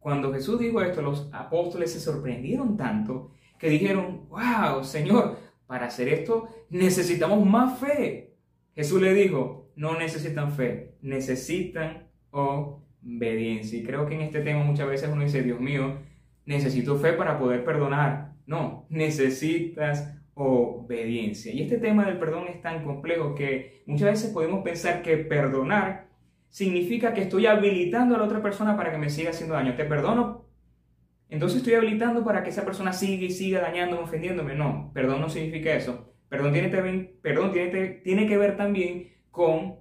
Cuando 0.00 0.32
Jesús 0.32 0.58
dijo 0.58 0.80
esto, 0.82 1.02
los 1.02 1.28
apóstoles 1.32 1.92
se 1.92 2.00
sorprendieron 2.00 2.76
tanto 2.76 3.30
que 3.58 3.68
dijeron, 3.68 4.26
wow, 4.28 4.82
Señor, 4.82 5.36
para 5.66 5.86
hacer 5.86 6.08
esto 6.08 6.48
necesitamos 6.70 7.44
más 7.46 7.78
fe. 7.78 8.34
Jesús 8.74 9.00
le 9.00 9.12
dijo, 9.12 9.70
no 9.76 9.98
necesitan 9.98 10.52
fe, 10.52 10.96
necesitan 11.02 12.08
obediencia. 12.30 13.78
Y 13.78 13.84
creo 13.84 14.06
que 14.06 14.14
en 14.14 14.22
este 14.22 14.40
tema 14.40 14.64
muchas 14.64 14.88
veces 14.88 15.10
uno 15.12 15.22
dice, 15.22 15.42
Dios 15.42 15.60
mío, 15.60 15.98
necesito 16.46 16.96
fe 16.96 17.12
para 17.12 17.38
poder 17.38 17.64
perdonar. 17.64 18.34
No, 18.46 18.86
necesitas 18.88 20.16
obediencia. 20.34 21.52
Y 21.52 21.62
este 21.62 21.78
tema 21.78 22.06
del 22.06 22.18
perdón 22.18 22.48
es 22.48 22.62
tan 22.62 22.82
complejo 22.82 23.34
que 23.34 23.82
muchas 23.86 24.10
veces 24.10 24.30
podemos 24.30 24.62
pensar 24.62 25.02
que 25.02 25.18
perdonar 25.18 26.09
significa 26.50 27.14
que 27.14 27.22
estoy 27.22 27.46
habilitando 27.46 28.14
a 28.14 28.18
la 28.18 28.24
otra 28.24 28.42
persona 28.42 28.76
para 28.76 28.90
que 28.90 28.98
me 28.98 29.08
siga 29.08 29.30
haciendo 29.30 29.54
daño. 29.54 29.76
Te 29.76 29.84
perdono, 29.84 30.44
entonces 31.28 31.58
estoy 31.58 31.74
habilitando 31.74 32.24
para 32.24 32.42
que 32.42 32.50
esa 32.50 32.64
persona 32.64 32.92
siga 32.92 33.24
y 33.24 33.30
siga 33.30 33.60
dañándome, 33.60 34.02
ofendiéndome. 34.02 34.54
No, 34.54 34.90
perdón 34.92 35.20
no 35.20 35.28
significa 35.28 35.72
eso. 35.74 36.12
Perdón 36.28 36.52
tiene, 36.52 36.68
perdón 37.22 37.52
tiene, 37.52 37.88
tiene 38.04 38.26
que 38.26 38.36
ver 38.36 38.56
también 38.56 39.12
con 39.30 39.76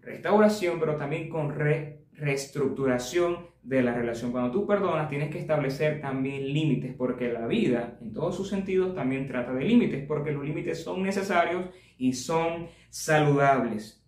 restauración, 0.00 0.80
pero 0.80 0.96
también 0.96 1.28
con 1.28 1.54
reestructuración 1.54 3.46
de 3.62 3.82
la 3.82 3.94
relación. 3.94 4.32
Cuando 4.32 4.52
tú 4.52 4.66
perdonas, 4.66 5.08
tienes 5.08 5.30
que 5.30 5.38
establecer 5.38 6.00
también 6.00 6.52
límites, 6.52 6.94
porque 6.96 7.32
la 7.32 7.46
vida, 7.46 7.98
en 8.00 8.12
todos 8.12 8.36
sus 8.36 8.48
sentidos, 8.48 8.94
también 8.94 9.26
trata 9.26 9.52
de 9.52 9.64
límites, 9.64 10.06
porque 10.06 10.32
los 10.32 10.44
límites 10.44 10.82
son 10.82 11.02
necesarios 11.02 11.66
y 11.98 12.12
son 12.12 12.68
saludables 12.90 14.05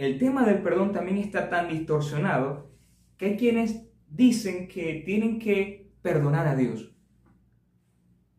el 0.00 0.18
tema 0.18 0.46
del 0.46 0.62
perdón 0.62 0.92
también 0.92 1.18
está 1.18 1.50
tan 1.50 1.68
distorsionado 1.68 2.70
que 3.18 3.26
hay 3.26 3.36
quienes 3.36 3.86
dicen 4.08 4.66
que 4.66 5.02
tienen 5.04 5.38
que 5.38 5.92
perdonar 6.00 6.46
a 6.46 6.56
Dios. 6.56 6.96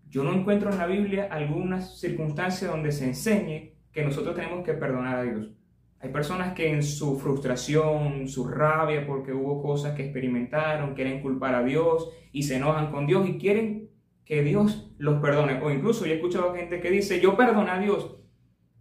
Yo 0.09 0.23
no 0.23 0.33
encuentro 0.33 0.71
en 0.71 0.79
la 0.79 0.87
Biblia 0.87 1.27
alguna 1.29 1.79
circunstancia 1.79 2.67
donde 2.67 2.91
se 2.91 3.05
enseñe 3.05 3.75
que 3.91 4.03
nosotros 4.03 4.33
tenemos 4.33 4.65
que 4.65 4.73
perdonar 4.73 5.19
a 5.19 5.21
Dios. 5.21 5.53
Hay 5.99 6.09
personas 6.09 6.53
que 6.55 6.71
en 6.71 6.81
su 6.81 7.19
frustración, 7.19 8.27
su 8.27 8.47
rabia 8.47 9.05
porque 9.05 9.31
hubo 9.31 9.61
cosas 9.61 9.93
que 9.93 10.05
experimentaron, 10.05 10.95
quieren 10.95 11.21
culpar 11.21 11.53
a 11.53 11.63
Dios 11.63 12.09
y 12.31 12.41
se 12.41 12.55
enojan 12.55 12.91
con 12.91 13.05
Dios 13.05 13.29
y 13.29 13.37
quieren 13.37 13.91
que 14.25 14.41
Dios 14.41 14.95
los 14.97 15.21
perdone. 15.21 15.61
O 15.61 15.69
incluso 15.69 16.07
yo 16.07 16.13
he 16.13 16.15
escuchado 16.15 16.55
gente 16.55 16.79
que 16.79 16.89
dice, 16.89 17.21
yo 17.21 17.37
perdono 17.37 17.71
a 17.71 17.77
Dios, 17.77 18.17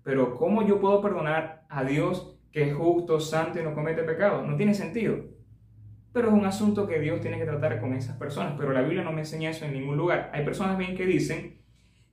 pero 0.02 0.38
¿cómo 0.38 0.66
yo 0.66 0.80
puedo 0.80 1.02
perdonar 1.02 1.66
a 1.68 1.84
Dios 1.84 2.39
que 2.52 2.62
es 2.62 2.74
justo, 2.74 3.20
santo 3.20 3.60
y 3.60 3.62
no 3.62 3.74
comete 3.74 4.02
pecado. 4.02 4.42
No 4.42 4.56
tiene 4.56 4.74
sentido. 4.74 5.16
Pero 6.12 6.28
es 6.28 6.34
un 6.34 6.44
asunto 6.44 6.86
que 6.86 6.98
Dios 6.98 7.20
tiene 7.20 7.38
que 7.38 7.44
tratar 7.44 7.80
con 7.80 7.94
esas 7.94 8.16
personas. 8.16 8.54
Pero 8.58 8.72
la 8.72 8.82
Biblia 8.82 9.04
no 9.04 9.12
me 9.12 9.20
enseña 9.20 9.50
eso 9.50 9.64
en 9.64 9.74
ningún 9.74 9.96
lugar. 9.96 10.30
Hay 10.32 10.44
personas 10.44 10.76
bien 10.76 10.96
que 10.96 11.06
dicen 11.06 11.60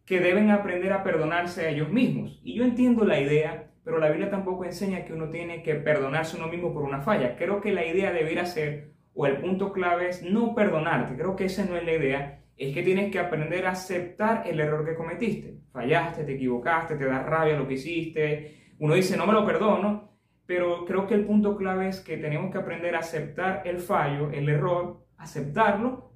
que 0.06 0.20
deben 0.22 0.52
aprender 0.52 0.94
a 0.94 1.04
perdonarse 1.04 1.66
a 1.66 1.70
ellos 1.70 1.90
mismos. 1.90 2.40
Y 2.44 2.54
yo 2.54 2.64
entiendo 2.64 3.04
la 3.04 3.20
idea, 3.20 3.72
pero 3.84 4.00
la 4.00 4.10
Biblia 4.10 4.30
tampoco 4.30 4.64
enseña 4.64 5.04
que 5.04 5.14
uno 5.14 5.30
tiene 5.30 5.64
que 5.64 5.76
perdonarse 5.76 6.38
uno 6.38 6.48
mismo 6.48 6.74
por 6.74 6.84
una 6.84 7.02
falla. 7.02 7.36
Creo 7.36 7.60
que 7.60 7.74
la 7.74 7.86
idea 7.86 8.14
debería 8.14 8.46
ser, 8.46 8.94
o 9.14 9.26
el 9.26 9.38
punto 9.38 9.74
clave 9.74 10.10
es 10.10 10.24
no 10.24 10.56
perdonarte. 10.56 11.16
Creo 11.16 11.36
que 11.36 11.46
esa 11.46 11.66
no 11.66 11.76
es 11.76 11.84
la 11.84 11.94
idea. 11.94 12.44
Es 12.56 12.74
que 12.74 12.84
tienes 12.84 13.12
que 13.12 13.20
aprender 13.20 13.66
a 13.66 13.72
aceptar 13.72 14.48
el 14.48 14.60
error 14.60 14.86
que 14.86 14.96
cometiste. 14.96 15.58
Fallaste, 15.74 16.24
te 16.24 16.36
equivocaste, 16.36 16.96
te 16.96 17.06
da 17.06 17.24
rabia 17.24 17.58
lo 17.58 17.68
que 17.68 17.74
hiciste. 17.74 18.76
Uno 18.80 18.94
dice, 18.94 19.18
no 19.18 19.28
me 19.28 19.34
lo 19.34 19.46
perdono, 19.46 20.17
pero 20.48 20.86
creo 20.86 21.06
que 21.06 21.14
el 21.14 21.26
punto 21.26 21.58
clave 21.58 21.90
es 21.90 22.00
que 22.00 22.18
tenemos 22.18 22.52
que 22.52 22.58
aprender 22.58 22.96
a 22.96 23.00
aceptar 23.00 23.62
el 23.66 23.80
fallo, 23.80 24.32
el 24.32 24.48
error, 24.48 25.06
aceptarlo 25.18 26.14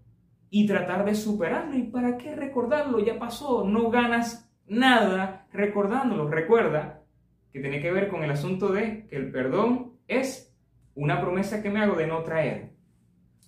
y 0.50 0.66
tratar 0.66 1.04
de 1.04 1.14
superarlo. 1.16 1.78
¿Y 1.78 1.84
para 1.84 2.18
qué 2.18 2.34
recordarlo? 2.34 3.00
Ya 3.00 3.20
pasó, 3.20 3.68
no 3.68 3.92
ganas 3.92 4.50
nada 4.68 5.48
recordándolo. 5.52 6.30
Recuerda 6.30 7.04
que 7.52 7.60
tiene 7.60 7.82
que 7.82 7.92
ver 7.92 8.08
con 8.08 8.24
el 8.24 8.32
asunto 8.32 8.72
de 8.72 9.06
que 9.08 9.18
el 9.18 9.32
perdón 9.32 9.98
es 10.08 10.56
una 10.96 11.20
promesa 11.20 11.62
que 11.62 11.70
me 11.70 11.82
hago 11.82 11.96
de 11.96 12.08
no 12.08 12.24
traer 12.24 12.72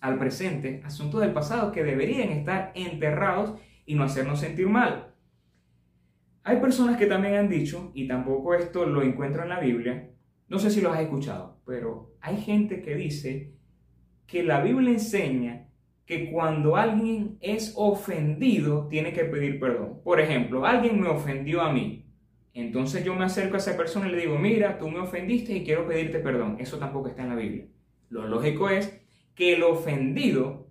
al 0.02 0.20
presente 0.20 0.82
asuntos 0.84 1.22
del 1.22 1.32
pasado 1.32 1.72
que 1.72 1.84
deberían 1.84 2.30
estar 2.30 2.74
enterrados 2.76 3.58
y 3.86 3.96
no 3.96 4.04
hacernos 4.04 4.42
sentir 4.42 4.68
mal. 4.68 5.14
Hay 6.44 6.58
personas 6.58 6.98
que 6.98 7.06
también 7.06 7.36
han 7.36 7.48
dicho, 7.48 7.92
y 7.94 8.06
tampoco 8.06 8.54
esto 8.54 8.86
lo 8.86 9.02
encuentro 9.02 9.44
en 9.44 9.50
la 9.50 9.62
Biblia, 9.62 10.10
no 10.48 10.60
sé 10.60 10.70
si 10.70 10.82
lo 10.82 10.92
has 10.92 11.02
escuchado, 11.02 11.62
pero 11.66 12.16
hay 12.22 12.38
gente 12.38 12.82
que 12.82 12.96
dice 12.96 13.54
que 14.28 14.44
la 14.44 14.62
Biblia 14.62 14.92
enseña 14.92 15.68
que 16.06 16.32
cuando 16.32 16.76
alguien 16.76 17.38
es 17.40 17.74
ofendido 17.78 18.88
tiene 18.88 19.14
que 19.14 19.26
pedir 19.26 19.60
perdón. 19.60 20.02
Por 20.04 20.20
ejemplo, 20.20 20.66
alguien 20.66 21.00
me 21.00 21.08
ofendió 21.08 21.62
a 21.62 21.72
mí. 21.72 22.06
Entonces 22.54 23.04
yo 23.04 23.16
me 23.16 23.26
acerco 23.26 23.56
a 23.56 23.58
esa 23.58 23.78
persona 23.78 24.08
y 24.08 24.12
le 24.12 24.22
digo, 24.22 24.38
mira, 24.38 24.78
tú 24.78 24.90
me 24.90 25.00
ofendiste 25.00 25.54
y 25.54 25.64
quiero 25.64 25.88
pedirte 25.88 26.20
perdón. 26.20 26.58
Eso 26.60 26.78
tampoco 26.78 27.08
está 27.08 27.24
en 27.24 27.30
la 27.30 27.36
Biblia. 27.36 27.66
Lo 28.10 28.28
lógico 28.28 28.70
es 28.70 29.02
que 29.34 29.54
el 29.54 29.64
ofendido 29.64 30.68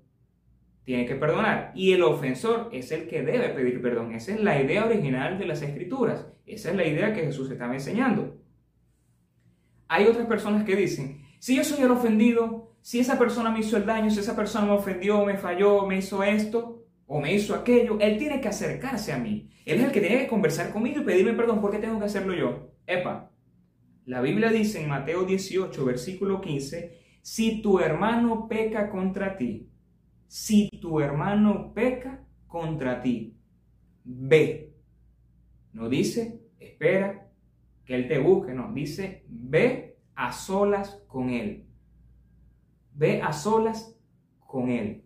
tiene 0.84 1.06
que 1.06 1.16
perdonar 1.16 1.72
y 1.74 1.92
el 1.92 2.02
ofensor 2.02 2.68
es 2.72 2.92
el 2.92 3.08
que 3.08 3.22
debe 3.22 3.48
pedir 3.50 3.80
perdón. 3.80 4.14
Esa 4.14 4.32
es 4.34 4.40
la 4.40 4.60
idea 4.60 4.84
original 4.84 5.38
de 5.38 5.46
las 5.46 5.62
escrituras. 5.62 6.26
Esa 6.46 6.70
es 6.70 6.76
la 6.76 6.86
idea 6.86 7.12
que 7.12 7.22
Jesús 7.22 7.50
estaba 7.50 7.74
enseñando. 7.74 8.41
Hay 9.92 10.06
otras 10.06 10.26
personas 10.26 10.64
que 10.64 10.74
dicen, 10.74 11.20
si 11.38 11.54
yo 11.54 11.62
soy 11.64 11.84
el 11.84 11.90
ofendido, 11.90 12.72
si 12.80 12.98
esa 12.98 13.18
persona 13.18 13.50
me 13.50 13.60
hizo 13.60 13.76
el 13.76 13.84
daño, 13.84 14.08
si 14.08 14.20
esa 14.20 14.34
persona 14.34 14.64
me 14.64 14.72
ofendió, 14.72 15.22
me 15.26 15.36
falló, 15.36 15.86
me 15.86 15.98
hizo 15.98 16.22
esto 16.22 16.86
o 17.06 17.20
me 17.20 17.34
hizo 17.34 17.54
aquello, 17.54 17.98
él 18.00 18.16
tiene 18.16 18.40
que 18.40 18.48
acercarse 18.48 19.12
a 19.12 19.18
mí. 19.18 19.50
Él 19.66 19.80
es 19.80 19.84
el 19.84 19.92
que 19.92 20.00
tiene 20.00 20.20
que 20.20 20.28
conversar 20.28 20.72
conmigo 20.72 21.02
y 21.02 21.04
pedirme 21.04 21.34
perdón. 21.34 21.60
¿Por 21.60 21.70
qué 21.70 21.76
tengo 21.76 21.98
que 21.98 22.06
hacerlo 22.06 22.32
yo? 22.32 22.70
Epa, 22.86 23.32
la 24.06 24.22
Biblia 24.22 24.48
dice 24.48 24.82
en 24.82 24.88
Mateo 24.88 25.24
18, 25.24 25.84
versículo 25.84 26.40
15, 26.40 26.98
si 27.20 27.60
tu 27.60 27.78
hermano 27.78 28.48
peca 28.48 28.88
contra 28.88 29.36
ti, 29.36 29.68
si 30.26 30.70
tu 30.80 31.00
hermano 31.00 31.74
peca 31.74 32.24
contra 32.46 33.02
ti, 33.02 33.36
ve. 34.04 34.72
No 35.74 35.90
dice, 35.90 36.40
espera 36.58 37.21
que 37.84 37.94
él 37.94 38.08
te 38.08 38.18
busque, 38.18 38.52
no, 38.52 38.72
dice, 38.72 39.24
ve 39.28 39.96
a 40.14 40.32
solas 40.32 41.02
con 41.06 41.30
él. 41.30 41.66
Ve 42.94 43.22
a 43.22 43.32
solas 43.32 43.98
con 44.46 44.70
él. 44.70 45.04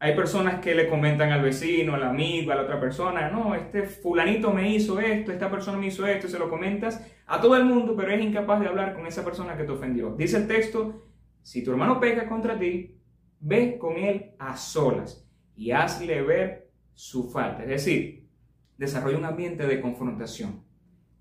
Hay 0.00 0.14
personas 0.14 0.60
que 0.60 0.74
le 0.74 0.88
comentan 0.88 1.32
al 1.32 1.42
vecino, 1.42 1.94
al 1.94 2.04
amigo, 2.04 2.52
a 2.52 2.54
la 2.54 2.62
otra 2.62 2.78
persona, 2.78 3.30
no, 3.30 3.54
este 3.56 3.82
fulanito 3.82 4.52
me 4.52 4.72
hizo 4.72 5.00
esto, 5.00 5.32
esta 5.32 5.50
persona 5.50 5.76
me 5.76 5.88
hizo 5.88 6.06
esto, 6.06 6.28
se 6.28 6.38
lo 6.38 6.48
comentas 6.48 7.04
a 7.26 7.40
todo 7.40 7.56
el 7.56 7.64
mundo, 7.64 7.96
pero 7.96 8.12
es 8.12 8.22
incapaz 8.22 8.60
de 8.60 8.68
hablar 8.68 8.94
con 8.94 9.06
esa 9.06 9.24
persona 9.24 9.56
que 9.56 9.64
te 9.64 9.72
ofendió. 9.72 10.14
Dice 10.14 10.36
el 10.36 10.46
texto, 10.46 11.02
si 11.42 11.64
tu 11.64 11.72
hermano 11.72 11.98
peca 11.98 12.28
contra 12.28 12.56
ti, 12.56 12.96
ve 13.40 13.76
con 13.78 13.96
él 13.96 14.32
a 14.38 14.56
solas 14.56 15.26
y 15.56 15.72
hazle 15.72 16.22
ver 16.22 16.70
su 16.94 17.28
falta. 17.30 17.64
Es 17.64 17.68
decir, 17.68 18.28
desarrolla 18.76 19.18
un 19.18 19.24
ambiente 19.24 19.66
de 19.66 19.80
confrontación. 19.80 20.62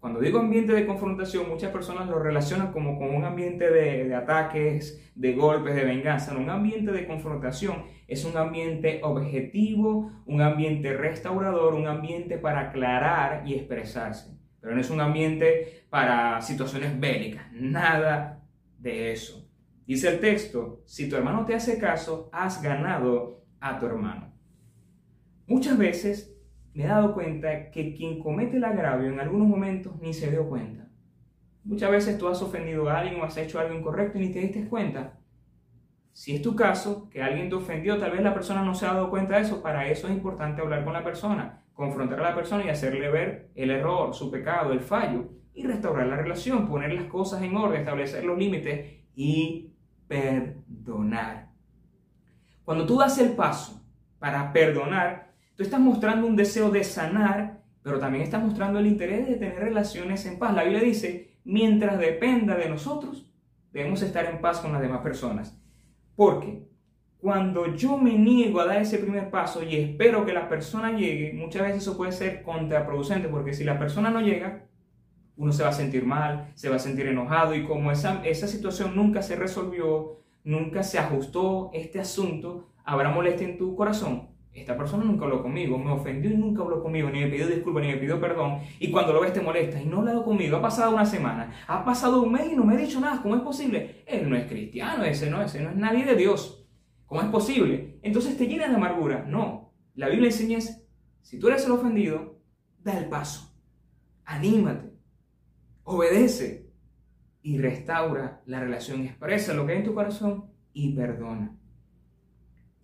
Cuando 0.08 0.22
digo 0.22 0.39
ambiente 0.39 0.72
de 0.72 0.86
confrontación, 0.86 1.50
muchas 1.50 1.70
personas 1.70 2.08
lo 2.08 2.17
relacionan 2.17 2.72
como 2.72 2.98
con 2.98 3.13
un 3.13 3.26
ambiente 3.26 3.70
de, 3.70 4.15
ataques, 4.15 5.12
de 5.15 5.34
golpes, 5.34 5.76
de 5.76 5.84
venganza. 5.84 6.34
un 6.34 6.50
ambiente 6.50 6.93
de 6.93 7.06
confrontación 7.06 7.84
es 8.08 8.24
un 8.24 8.38
ambiente 8.38 9.02
objetivo, 9.04 10.10
un 10.26 10.41
ambiente 10.41 10.96
restaurador, 10.96 11.74
un 11.74 11.88
ambiente 11.88 12.38
para 12.38 12.70
aclarar 12.70 13.46
y 13.46 13.56
expresarse. 13.56 14.39
Pero 14.62 14.76
no 14.76 14.80
es 14.80 14.89
un 14.89 15.02
ambiente 15.02 15.84
para 15.89 16.39
situaciones 16.39 16.98
bélicas, 16.98 17.52
nada 17.52 18.41
de 18.80 19.12
eso. 19.12 19.46
Dice 19.86 20.08
el 20.08 20.22
texto, 20.22 20.84
si 20.86 21.10
tu 21.10 21.17
hermano 21.17 21.46
te 21.46 21.54
hace 21.54 21.78
caso, 21.78 22.30
has 22.32 22.62
ganado 22.62 23.43
a 23.60 23.78
tu 23.78 23.86
hermano. 23.88 24.34
Muchas 25.48 25.78
veces 25.78 26.37
me 26.78 26.84
he 26.84 26.88
dado 26.88 27.16
cuenta 27.16 27.72
que 27.72 27.96
quien 27.96 28.20
comete 28.20 28.58
el 28.58 28.63
agravio 28.63 29.12
en 29.12 29.20
algunos 29.20 29.48
momentos 29.48 30.00
ni 30.00 30.13
se 30.13 30.30
dio 30.30 30.48
cuenta. 30.48 30.88
Muchas 31.63 31.90
veces 31.90 32.20
tú 32.20 32.28
has 32.28 32.40
ofendido 32.44 32.88
a 32.88 33.00
alguien 33.00 33.20
o 33.20 33.24
has 33.24 33.36
hecho 33.36 33.60
algo 33.60 33.74
incorrecto 33.74 34.20
y 34.20 34.28
ni 34.28 34.32
te 34.32 34.42
diste 34.42 34.68
cuenta. 34.68 35.18
Si 36.12 36.36
es 36.36 36.42
tu 36.44 36.56
caso, 36.56 37.10
que 37.10 37.24
alguien 37.24 37.50
te 37.50 37.56
ofendió, 37.56 37.98
tal 37.98 38.12
vez 38.12 38.22
la 38.22 38.36
persona 38.36 38.62
no 38.62 38.76
se 38.76 38.86
ha 38.86 38.94
dado 38.94 39.10
cuenta 39.10 39.38
de 39.38 39.42
eso, 39.42 39.63
para 39.63 39.88
eso 39.88 40.08
es 40.08 40.13
importante 40.13 40.62
hablar 40.62 40.84
con 40.84 40.94
la 40.94 41.04
persona, 41.04 41.63
confrontar 41.74 42.20
a 42.20 42.30
la 42.30 42.36
persona 42.36 42.63
y 42.63 42.70
hacerle 42.70 43.10
ver 43.10 43.50
el 43.56 43.72
error, 43.72 44.13
su 44.13 44.30
pecado, 44.30 44.72
el 44.72 44.82
fallo, 44.82 45.32
y 45.56 45.66
restaurar 45.66 46.06
la 46.06 46.18
relación, 46.18 46.68
poner 46.68 46.94
las 46.94 47.06
cosas 47.06 47.42
en 47.42 47.58
orden, 47.58 47.80
establecer 47.80 48.24
los 48.24 48.38
límites 48.38 49.04
y 49.16 49.74
perdonar. 50.08 51.50
Cuando 52.63 52.86
tú 52.86 53.00
das 53.00 53.18
el 53.18 53.32
paso 53.32 53.84
para 54.20 54.54
perdonar, 54.54 55.27
Tú 55.58 55.63
estás 55.63 55.80
mostrando 55.80 56.28
un 56.28 56.36
deseo 56.36 56.70
de 56.70 56.84
sanar, 56.84 57.63
pero 57.82 57.98
también 57.98 58.24
estás 58.24 58.43
mostrando 58.43 58.78
el 58.78 58.86
interés 58.86 59.28
de 59.28 59.38
tener 59.38 59.58
relaciones 59.58 60.24
en 60.28 60.38
paz. 60.38 60.54
La 60.54 60.62
Biblia 60.62 60.84
dice, 60.84 61.39
mientras 61.46 61.98
dependa 61.98 62.56
de 62.56 62.70
nosotros, 62.70 63.28
debemos 63.72 64.04
estar 64.04 64.26
en 64.26 64.39
paz 64.39 64.60
con 64.60 64.72
las 64.72 64.82
demás 64.82 65.02
personas. 65.02 65.60
Porque 66.15 66.67
cuando 67.17 67.74
yo 67.76 67.98
me 67.98 68.15
niego 68.20 68.62
a 68.62 68.67
dar 68.67 68.84
ese 68.84 69.00
primer 69.00 69.32
paso 69.32 69.63
y 69.63 69.76
espero 69.76 70.28
que 70.28 70.32
la 70.32 70.48
persona 70.48 70.96
llegue, 70.96 71.34
muchas 71.34 71.63
veces 71.63 71.82
eso 71.82 71.98
puede 71.98 72.12
ser 72.12 72.43
contraproducente, 72.43 73.28
porque 73.28 73.56
si 73.56 73.63
la 73.63 73.80
persona 73.80 74.12
no 74.12 74.22
llega, 74.22 74.67
uno 75.38 75.52
se 75.52 75.63
va 75.63 75.70
a 75.70 75.74
sentir 75.74 76.06
mal, 76.06 76.52
se 76.54 76.70
va 76.70 76.76
a 76.76 76.80
sentir 76.80 77.08
enojado 77.08 77.56
y 77.56 77.63
como 77.63 77.91
esa, 77.91 78.24
esa 78.28 78.48
situación 78.48 78.96
nunca 78.96 79.24
se 79.24 79.36
resolvió, 79.36 80.22
nunca 80.43 80.84
se 80.84 81.00
ajustó 81.00 81.72
este 81.74 82.00
asunto, 82.00 82.70
habrá 82.84 83.10
molestia 83.10 83.48
en 83.48 83.58
tu 83.58 83.76
corazón 83.76 84.37
esta 84.60 84.78
persona 84.78 85.04
nunca 85.04 85.26
habló 85.26 85.41
conmigo, 85.41 85.78
me 85.78 85.91
ofendió 85.91 86.32
y 86.32 86.38
nunca 86.38 86.63
habló 86.63 86.82
conmigo, 86.82 87.10
ni 87.10 87.20
me 87.20 87.28
pidió 87.28 87.48
disculpas, 87.48 87.84
ni 87.84 87.89
me 87.89 87.98
pidió 87.98 88.20
perdón, 88.20 88.60
y 88.80 88.91
cuando 88.91 89.13
lo 89.13 89.22
ves 89.22 89.34
te 89.34 89.41
molesta 89.41 89.82
y 89.82 89.86
no 89.86 89.98
ha 89.98 90.00
hablado 90.00 90.24
conmigo, 90.24 90.58
ha 90.58 90.62
pasado 90.62 90.93
una 90.93 91.06
semana, 91.06 91.52
ha 91.67 91.86
pasado 91.86 92.22
un 92.22 92.32
mes 92.32 92.52
y 92.52 92.56
no 92.56 92.63
me 92.63 92.76
ha 92.76 92.78
dicho 92.78 93.00
nada, 93.00 93.22
¿cómo 93.22 93.36
es 93.36 93.41
posible? 93.41 94.04
Él 94.06 94.30
no 94.30 94.36
es 94.36 94.46
cristiano, 94.46 95.04
ese 95.04 95.30
no, 95.30 95.41
ese 95.41 95.62
no 95.62 95.70
es 95.70 95.76
nadie 95.76 96.06
de 96.06 96.15
Dios, 96.15 96.67
¿cómo 97.06 97.22
es 97.22 97.28
posible? 97.28 98.00
Entonces 98.02 98.38
te 98.38 98.48
llenas 98.48 98.70
de 98.70 98.76
amargura, 98.76 99.26
no, 99.28 99.74
la 99.96 100.10
Biblia 100.10 100.30
enseña 100.30 100.58
es, 100.58 100.84
si 101.22 101.39
tú 101.39 101.48
eres 101.48 101.65
el 101.65 101.72
ofendido, 101.72 102.41
da 102.84 102.98
el 102.98 103.10
paso, 103.10 103.56
anímate, 104.26 104.91
obedece. 105.84 106.67
Y 107.41 107.60
restaura 107.60 108.41
la 108.46 108.60
relación, 108.60 109.04
expresa 109.06 109.54
lo 109.54 109.65
que 109.65 109.72
hay 109.72 109.78
en 109.78 109.86
tu 109.86 109.93
corazón 109.93 110.52
y 110.74 110.93
perdona. 110.93 111.56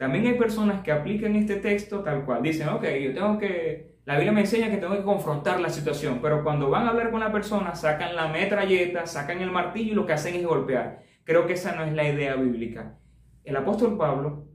También 0.03 0.25
hay 0.25 0.33
personas 0.33 0.81
que 0.81 0.91
aplican 0.91 1.33
este 1.37 1.55
texto 1.55 2.01
tal 2.01 2.25
cual. 2.25 2.43
Dicen, 2.43 2.67
ok, 2.67 2.83
yo 3.01 3.13
tengo 3.13 3.37
que, 3.37 3.99
la 4.03 4.15
Biblia 4.15 4.33
me 4.33 4.41
enseña 4.41 4.69
que 4.69 4.75
tengo 4.75 4.97
que 4.97 5.01
confrontar 5.01 5.61
la 5.61 5.69
situación, 5.69 6.19
pero 6.21 6.43
cuando 6.43 6.69
van 6.69 6.85
a 6.85 6.89
hablar 6.89 7.09
con 7.09 7.21
la 7.21 7.31
persona, 7.31 7.73
sacan 7.73 8.13
la 8.13 8.27
metralleta, 8.27 9.05
sacan 9.05 9.39
el 9.39 9.49
martillo 9.49 9.93
y 9.93 9.95
lo 9.95 10.05
que 10.05 10.11
hacen 10.11 10.35
es 10.35 10.45
golpear. 10.45 11.03
Creo 11.23 11.47
que 11.47 11.53
esa 11.53 11.73
no 11.73 11.85
es 11.85 11.93
la 11.93 12.05
idea 12.05 12.35
bíblica. 12.35 12.99
El 13.45 13.55
apóstol 13.55 13.97
Pablo, 13.97 14.49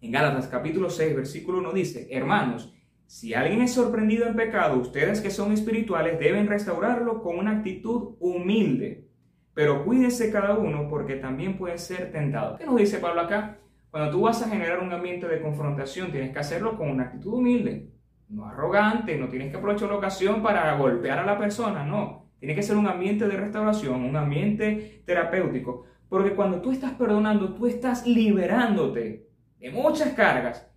en 0.00 0.12
Gálatas 0.12 0.46
capítulo 0.46 0.90
6, 0.90 1.16
versículo 1.16 1.58
1 1.58 1.72
dice, 1.72 2.06
hermanos, 2.12 2.72
si 3.06 3.34
alguien 3.34 3.62
es 3.62 3.74
sorprendido 3.74 4.28
en 4.28 4.36
pecado, 4.36 4.78
ustedes 4.78 5.20
que 5.20 5.30
son 5.30 5.50
espirituales 5.50 6.20
deben 6.20 6.46
restaurarlo 6.46 7.20
con 7.20 7.36
una 7.36 7.50
actitud 7.50 8.14
humilde. 8.20 9.08
Pero 9.54 9.84
cuídense 9.84 10.30
cada 10.30 10.56
uno 10.56 10.88
porque 10.88 11.16
también 11.16 11.58
puede 11.58 11.78
ser 11.78 12.12
tentado. 12.12 12.56
¿Qué 12.58 12.64
nos 12.64 12.76
dice 12.76 12.98
Pablo 12.98 13.22
acá? 13.22 13.58
Cuando 13.92 14.10
tú 14.10 14.22
vas 14.22 14.40
a 14.40 14.48
generar 14.48 14.80
un 14.80 14.90
ambiente 14.90 15.28
de 15.28 15.42
confrontación, 15.42 16.10
tienes 16.10 16.32
que 16.32 16.38
hacerlo 16.38 16.78
con 16.78 16.88
una 16.88 17.02
actitud 17.02 17.34
humilde, 17.34 17.92
no 18.30 18.46
arrogante, 18.46 19.18
no 19.18 19.28
tienes 19.28 19.50
que 19.50 19.58
aprovechar 19.58 19.90
la 19.90 19.96
ocasión 19.96 20.42
para 20.42 20.74
golpear 20.78 21.18
a 21.18 21.26
la 21.26 21.36
persona, 21.36 21.84
no. 21.84 22.30
Tiene 22.38 22.54
que 22.54 22.62
ser 22.62 22.78
un 22.78 22.86
ambiente 22.86 23.28
de 23.28 23.36
restauración, 23.36 24.02
un 24.02 24.16
ambiente 24.16 25.02
terapéutico, 25.04 25.84
porque 26.08 26.34
cuando 26.34 26.62
tú 26.62 26.72
estás 26.72 26.92
perdonando, 26.92 27.52
tú 27.52 27.66
estás 27.66 28.06
liberándote 28.06 29.28
de 29.58 29.70
muchas 29.70 30.14
cargas, 30.14 30.72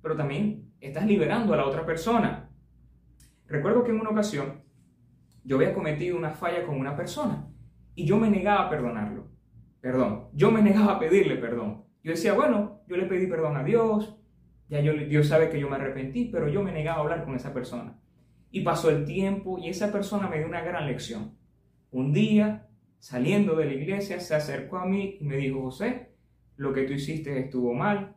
pero 0.00 0.16
también 0.16 0.72
estás 0.80 1.04
liberando 1.06 1.52
a 1.52 1.56
la 1.56 1.66
otra 1.66 1.84
persona. 1.84 2.50
Recuerdo 3.48 3.82
que 3.82 3.90
en 3.90 3.98
una 3.98 4.10
ocasión 4.10 4.62
yo 5.42 5.56
había 5.56 5.74
cometido 5.74 6.16
una 6.16 6.30
falla 6.30 6.64
con 6.64 6.78
una 6.78 6.94
persona 6.94 7.48
y 7.96 8.06
yo 8.06 8.16
me 8.16 8.30
negaba 8.30 8.66
a 8.66 8.70
perdonarlo. 8.70 9.26
Perdón, 9.80 10.28
yo 10.34 10.52
me 10.52 10.62
negaba 10.62 10.92
a 10.92 10.98
pedirle 11.00 11.34
perdón. 11.34 11.89
Yo 12.02 12.12
decía, 12.12 12.32
bueno, 12.32 12.80
yo 12.86 12.96
le 12.96 13.06
pedí 13.06 13.26
perdón 13.26 13.56
a 13.56 13.64
Dios, 13.64 14.16
ya 14.68 14.80
yo, 14.80 14.92
Dios 14.94 15.26
sabe 15.26 15.50
que 15.50 15.60
yo 15.60 15.68
me 15.68 15.76
arrepentí, 15.76 16.26
pero 16.26 16.48
yo 16.48 16.62
me 16.62 16.72
negaba 16.72 16.98
a 16.98 17.00
hablar 17.02 17.24
con 17.24 17.34
esa 17.34 17.52
persona. 17.52 17.98
Y 18.50 18.62
pasó 18.62 18.90
el 18.90 19.04
tiempo 19.04 19.58
y 19.58 19.68
esa 19.68 19.92
persona 19.92 20.28
me 20.28 20.38
dio 20.38 20.46
una 20.46 20.62
gran 20.62 20.86
lección. 20.86 21.36
Un 21.90 22.12
día, 22.12 22.68
saliendo 22.98 23.56
de 23.56 23.66
la 23.66 23.74
iglesia, 23.74 24.20
se 24.20 24.34
acercó 24.34 24.78
a 24.78 24.86
mí 24.86 25.18
y 25.20 25.24
me 25.24 25.36
dijo, 25.36 25.60
José, 25.62 26.14
lo 26.56 26.72
que 26.72 26.84
tú 26.84 26.92
hiciste 26.92 27.38
estuvo 27.38 27.74
mal, 27.74 28.16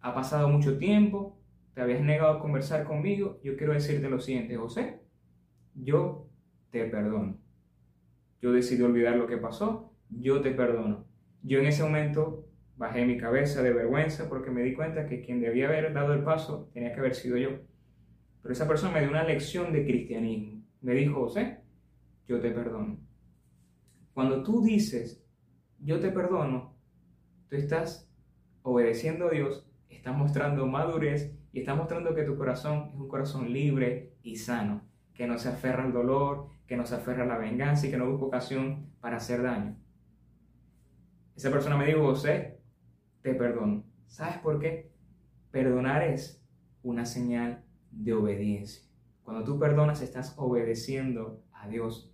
ha 0.00 0.14
pasado 0.14 0.48
mucho 0.48 0.78
tiempo, 0.78 1.38
te 1.74 1.82
habías 1.82 2.00
negado 2.00 2.32
a 2.32 2.40
conversar 2.40 2.84
conmigo, 2.84 3.40
yo 3.44 3.56
quiero 3.56 3.72
decirte 3.72 4.08
lo 4.08 4.20
siguiente, 4.20 4.56
José, 4.56 5.02
yo 5.74 6.28
te 6.70 6.84
perdono. 6.86 7.38
Yo 8.40 8.52
decidí 8.52 8.82
olvidar 8.82 9.16
lo 9.16 9.26
que 9.26 9.36
pasó, 9.36 9.92
yo 10.08 10.40
te 10.40 10.50
perdono. 10.52 11.06
Yo 11.42 11.58
en 11.58 11.66
ese 11.66 11.82
momento 11.82 12.47
Bajé 12.78 13.04
mi 13.04 13.18
cabeza 13.18 13.60
de 13.60 13.72
vergüenza 13.72 14.28
porque 14.28 14.52
me 14.52 14.62
di 14.62 14.72
cuenta 14.72 15.06
que 15.06 15.20
quien 15.20 15.40
debía 15.40 15.66
haber 15.66 15.92
dado 15.92 16.12
el 16.12 16.22
paso 16.22 16.70
tenía 16.72 16.92
que 16.92 17.00
haber 17.00 17.16
sido 17.16 17.36
yo. 17.36 17.50
Pero 18.40 18.52
esa 18.52 18.68
persona 18.68 18.92
me 18.92 19.00
dio 19.00 19.10
una 19.10 19.24
lección 19.24 19.72
de 19.72 19.84
cristianismo. 19.84 20.62
Me 20.80 20.94
dijo, 20.94 21.20
José, 21.20 21.58
yo 22.28 22.40
te 22.40 22.52
perdono. 22.52 23.00
Cuando 24.14 24.44
tú 24.44 24.62
dices, 24.62 25.24
yo 25.80 25.98
te 25.98 26.12
perdono, 26.12 26.76
tú 27.48 27.56
estás 27.56 28.08
obedeciendo 28.62 29.26
a 29.26 29.30
Dios, 29.30 29.68
estás 29.88 30.16
mostrando 30.16 30.64
madurez 30.68 31.36
y 31.52 31.58
estás 31.60 31.76
mostrando 31.76 32.14
que 32.14 32.22
tu 32.22 32.36
corazón 32.36 32.90
es 32.94 33.00
un 33.00 33.08
corazón 33.08 33.52
libre 33.52 34.14
y 34.22 34.36
sano, 34.36 34.82
que 35.14 35.26
no 35.26 35.36
se 35.36 35.48
aferra 35.48 35.82
al 35.82 35.92
dolor, 35.92 36.46
que 36.68 36.76
no 36.76 36.86
se 36.86 36.94
aferra 36.94 37.24
a 37.24 37.26
la 37.26 37.38
venganza 37.38 37.88
y 37.88 37.90
que 37.90 37.96
no 37.96 38.08
busca 38.08 38.26
ocasión 38.26 38.92
para 39.00 39.16
hacer 39.16 39.42
daño. 39.42 39.76
Esa 41.34 41.50
persona 41.50 41.76
me 41.76 41.86
dijo, 41.86 42.02
José, 42.02 42.57
te 43.28 43.34
perdono. 43.34 43.84
¿Sabes 44.06 44.38
por 44.38 44.58
qué? 44.58 44.90
Perdonar 45.50 46.02
es 46.02 46.42
una 46.82 47.04
señal 47.04 47.62
de 47.90 48.14
obediencia. 48.14 48.88
Cuando 49.22 49.44
tú 49.44 49.58
perdonas, 49.58 50.00
estás 50.00 50.34
obedeciendo 50.38 51.42
a 51.52 51.68
Dios. 51.68 52.10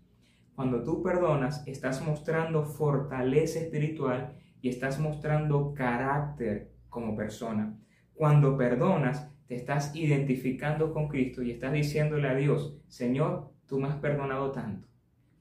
Cuando 0.57 0.83
tú 0.83 1.03
perdonas, 1.03 1.67
estás 1.69 2.05
mostrando 2.05 2.65
fortaleza 2.65 3.61
espiritual 3.61 4.37
y 4.61 4.69
estás 4.69 4.99
mostrando 4.99 5.73
carácter 5.75 6.73
como 6.89 7.15
persona. 7.15 7.79
Cuando 8.15 8.57
perdonas, 8.57 9.31
te 9.47 9.55
estás 9.55 9.95
identificando 9.95 10.93
con 10.93 11.09
Cristo 11.09 11.43
y 11.43 11.53
estás 11.53 11.73
diciéndole 11.73 12.29
a 12.29 12.35
Dios, 12.35 12.77
Señor, 12.89 13.53
tú 13.67 13.79
me 13.79 13.89
has 13.89 13.97
perdonado 13.97 14.51
tanto, 14.53 14.89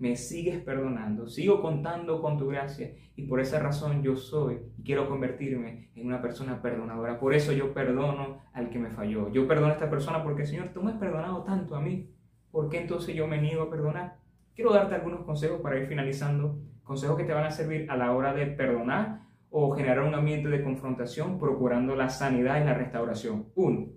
me 0.03 0.17
sigues 0.17 0.61
perdonando, 0.61 1.29
sigo 1.29 1.61
contando 1.61 2.21
con 2.21 2.37
tu 2.37 2.47
gracia 2.47 2.93
y 3.15 3.23
por 3.23 3.39
esa 3.39 3.59
razón 3.59 4.03
yo 4.03 4.17
soy 4.17 4.59
y 4.77 4.83
quiero 4.83 5.07
convertirme 5.07 5.91
en 5.95 6.05
una 6.05 6.21
persona 6.21 6.61
perdonadora. 6.61 7.21
Por 7.21 7.33
eso 7.33 7.53
yo 7.53 7.73
perdono 7.73 8.41
al 8.51 8.69
que 8.69 8.79
me 8.79 8.89
falló. 8.89 9.31
Yo 9.31 9.47
perdono 9.47 9.69
a 9.69 9.75
esta 9.75 9.89
persona 9.89 10.21
porque, 10.21 10.45
Señor, 10.45 10.71
tú 10.73 10.83
me 10.83 10.91
has 10.91 10.97
perdonado 10.97 11.43
tanto 11.43 11.77
a 11.77 11.79
mí. 11.79 12.09
¿Por 12.51 12.67
qué 12.67 12.81
entonces 12.81 13.15
yo 13.15 13.27
me 13.27 13.41
niego 13.41 13.63
a 13.63 13.69
perdonar? 13.69 14.17
Quiero 14.53 14.73
darte 14.73 14.93
algunos 14.93 15.21
consejos 15.21 15.61
para 15.61 15.79
ir 15.79 15.87
finalizando, 15.87 16.59
consejos 16.83 17.15
que 17.15 17.23
te 17.23 17.31
van 17.31 17.45
a 17.45 17.51
servir 17.51 17.89
a 17.89 17.95
la 17.95 18.11
hora 18.11 18.33
de 18.33 18.47
perdonar 18.47 19.21
o 19.51 19.71
generar 19.71 20.03
un 20.03 20.15
ambiente 20.15 20.49
de 20.49 20.63
confrontación 20.63 21.39
procurando 21.39 21.95
la 21.95 22.09
sanidad 22.09 22.61
y 22.61 22.65
la 22.65 22.73
restauración. 22.73 23.45
Uno, 23.55 23.87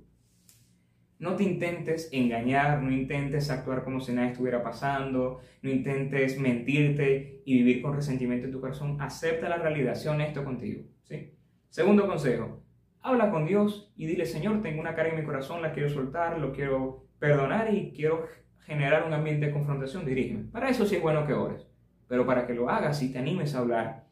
no 1.19 1.35
te 1.35 1.45
intentes 1.45 2.09
engañar, 2.13 2.83
no 2.83 2.93
intentes 2.93 3.51
actuar 3.51 3.85
como 3.85 4.01
si 4.01 4.13
nada 4.13 4.29
estuviera 4.29 4.63
pasando, 4.63 5.41
no 5.63 5.71
intentes 5.71 6.39
mentirte 6.39 7.43
y 7.45 7.55
vivir 7.59 7.83
con 7.83 7.95
resentimiento 7.95 8.47
en 8.47 8.53
tu 8.53 8.61
corazón. 8.61 9.01
Acepta 9.01 9.49
la 9.49 9.57
realidad, 9.57 9.95
sé 9.95 10.09
honesto 10.09 10.45
contigo. 10.45 10.83
¿sí? 11.05 11.33
Segundo 11.71 12.07
consejo, 12.07 12.63
habla 13.01 13.31
con 13.31 13.47
Dios 13.47 13.93
y 13.97 14.07
dile, 14.07 14.27
Señor, 14.27 14.61
tengo 14.63 14.81
una 14.81 14.95
cara 14.95 15.09
en 15.09 15.17
mi 15.17 15.25
corazón, 15.25 15.63
la 15.63 15.73
quiero 15.73 15.89
soltar, 15.89 16.39
lo 16.39 16.53
quiero 16.53 17.07
perdonar 17.19 17.73
y 17.73 17.93
quiero 17.93 18.27
generar 18.67 19.07
un 19.07 19.15
ambiente 19.15 19.47
de 19.47 19.53
confrontación, 19.53 20.05
dirígeme. 20.05 20.51
Para 20.51 20.69
eso 20.69 20.85
sí 20.85 20.97
es 20.97 21.03
bueno 21.03 21.27
que 21.27 21.33
ores, 21.33 21.67
pero 22.09 22.27
para 22.27 22.47
que 22.47 22.55
lo 22.55 22.69
hagas 22.69 23.03
y 23.03 23.13
te 23.13 23.19
animes 23.19 23.55
a 23.55 23.61
hablar. 23.61 24.05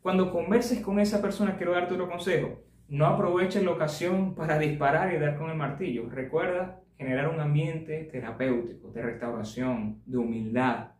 Cuando 0.00 0.32
converses 0.32 0.80
con 0.80 0.98
esa 0.98 1.22
persona, 1.22 1.56
quiero 1.56 1.72
darte 1.72 1.94
otro 1.94 2.08
consejo 2.08 2.64
no 2.92 3.06
aproveches 3.06 3.64
la 3.64 3.70
ocasión 3.70 4.34
para 4.34 4.58
disparar 4.58 5.14
y 5.14 5.18
dar 5.18 5.38
con 5.38 5.48
el 5.48 5.56
martillo. 5.56 6.10
Recuerda 6.10 6.82
generar 6.98 7.30
un 7.30 7.40
ambiente 7.40 8.04
terapéutico, 8.12 8.90
de 8.90 9.00
restauración, 9.00 10.02
de 10.04 10.18
humildad. 10.18 10.90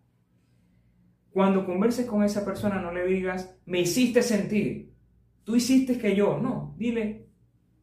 Cuando 1.32 1.66
converses 1.66 2.06
con 2.06 2.24
esa 2.24 2.46
persona, 2.46 2.80
no 2.80 2.94
le 2.94 3.04
digas, 3.04 3.58
me 3.66 3.80
hiciste 3.80 4.22
sentir, 4.22 4.90
tú 5.44 5.54
hiciste 5.54 5.98
que 5.98 6.16
yo. 6.16 6.38
No, 6.38 6.74
dile, 6.78 7.26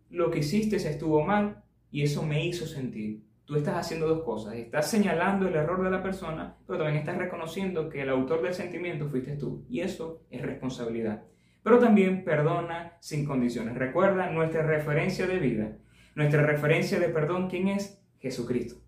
lo 0.10 0.32
que 0.32 0.40
hiciste 0.40 0.78
estuvo 0.78 1.24
mal 1.24 1.64
y 1.92 2.02
eso 2.02 2.24
me 2.24 2.44
hizo 2.44 2.66
sentir. 2.66 3.24
Tú 3.46 3.58
estás 3.58 3.76
haciendo 3.76 4.08
dos 4.08 4.24
cosas. 4.24 4.56
Estás 4.56 4.90
señalando 4.90 5.48
el 5.48 5.56
error 5.56 5.84
de 5.84 5.92
la 5.92 6.02
persona, 6.02 6.58
pero 6.66 6.80
también 6.80 6.98
estás 6.98 7.18
reconociendo 7.20 7.90
que 7.90 8.02
el 8.02 8.10
autor 8.10 8.42
del 8.42 8.56
sentimiento 8.56 9.08
fuiste 9.08 9.38
tú. 9.38 9.68
Y 9.70 9.82
eso 9.82 10.24
es 10.32 10.42
responsabilidad 10.42 11.30
pero 11.70 11.82
también 11.82 12.24
perdona 12.24 12.98
sin 13.00 13.26
condiciones. 13.26 13.78
Recuerda 13.78 14.32
nuestra 14.32 14.64
referencia 14.64 15.28
de 15.28 15.38
vida, 15.38 15.78
nuestra 16.16 16.42
referencia 16.42 17.00
de 17.00 17.10
perdón, 17.10 17.48
¿quién 17.48 17.68
es? 17.68 18.02
Jesucristo, 18.18 18.82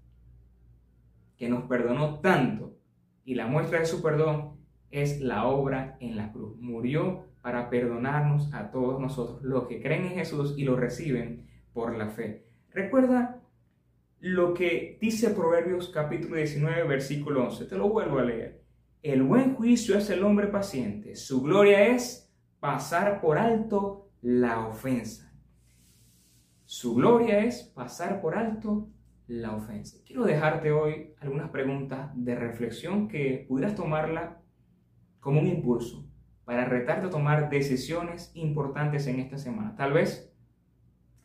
que 1.37 1.47
nos 1.47 1.65
perdonó 1.65 2.21
tanto 2.21 2.75
y 3.23 3.35
la 3.35 3.45
muestra 3.45 3.81
de 3.81 3.85
su 3.85 4.01
perdón 4.01 4.57
es 4.89 5.21
la 5.21 5.45
obra 5.45 5.95
en 5.99 6.17
la 6.17 6.31
cruz. 6.31 6.57
Murió 6.57 7.27
para 7.43 7.69
perdonarnos 7.69 8.51
a 8.51 8.71
todos 8.71 8.99
nosotros, 8.99 9.43
los 9.43 9.67
que 9.67 9.79
creen 9.79 10.05
en 10.05 10.15
Jesús 10.15 10.55
y 10.57 10.63
lo 10.63 10.75
reciben 10.75 11.45
por 11.73 11.95
la 11.95 12.09
fe. 12.09 12.47
Recuerda 12.71 13.43
lo 14.21 14.55
que 14.55 14.97
dice 14.99 15.29
Proverbios 15.29 15.89
capítulo 15.89 16.37
19, 16.37 16.81
versículo 16.87 17.43
11. 17.43 17.65
Te 17.65 17.77
lo 17.77 17.89
vuelvo 17.89 18.17
a 18.17 18.23
leer. 18.23 18.63
El 19.03 19.21
buen 19.21 19.53
juicio 19.53 19.99
es 19.99 20.09
el 20.09 20.23
hombre 20.23 20.47
paciente. 20.47 21.15
Su 21.15 21.43
gloria 21.43 21.85
es 21.85 22.30
pasar 22.61 23.21
por 23.21 23.39
alto 23.39 24.11
la 24.21 24.67
ofensa. 24.67 25.33
Su 26.65 26.93
gloria 26.93 27.39
es 27.43 27.63
pasar 27.63 28.21
por 28.21 28.37
alto 28.37 28.87
la 29.25 29.55
ofensa. 29.55 29.97
Quiero 30.05 30.25
dejarte 30.25 30.71
hoy 30.71 31.15
algunas 31.19 31.49
preguntas 31.49 32.11
de 32.13 32.35
reflexión 32.35 33.07
que 33.07 33.45
pudieras 33.49 33.75
tomarla 33.75 34.43
como 35.19 35.39
un 35.39 35.47
impulso 35.47 36.07
para 36.45 36.65
retarte 36.65 37.07
a 37.07 37.09
tomar 37.09 37.49
decisiones 37.49 38.31
importantes 38.35 39.07
en 39.07 39.19
esta 39.19 39.39
semana. 39.39 39.75
Tal 39.75 39.93
vez 39.93 40.31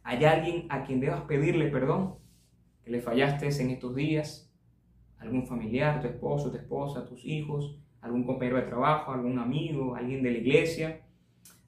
hay 0.05 0.25
alguien 0.25 0.67
a 0.71 0.85
quien 0.85 1.01
debas 1.01 1.21
pedirle 1.23 1.69
perdón, 1.69 2.15
que 2.83 2.91
le 2.91 3.03
fallaste 3.03 3.49
en 3.63 3.71
estos 3.73 3.95
días, 3.95 4.51
algún 5.19 5.47
familiar, 5.47 6.01
tu 6.01 6.07
esposo, 6.07 6.51
tu 6.51 6.57
esposa, 6.57 7.05
tus 7.05 7.27
hijos, 7.27 7.79
algún 8.01 8.25
compañero 8.25 8.57
de 8.57 8.63
trabajo, 8.63 9.13
algún 9.13 9.39
amigo, 9.39 9.97
alguien 9.97 10.23
de 10.23 10.31
la 10.31 10.39
iglesia 10.39 11.06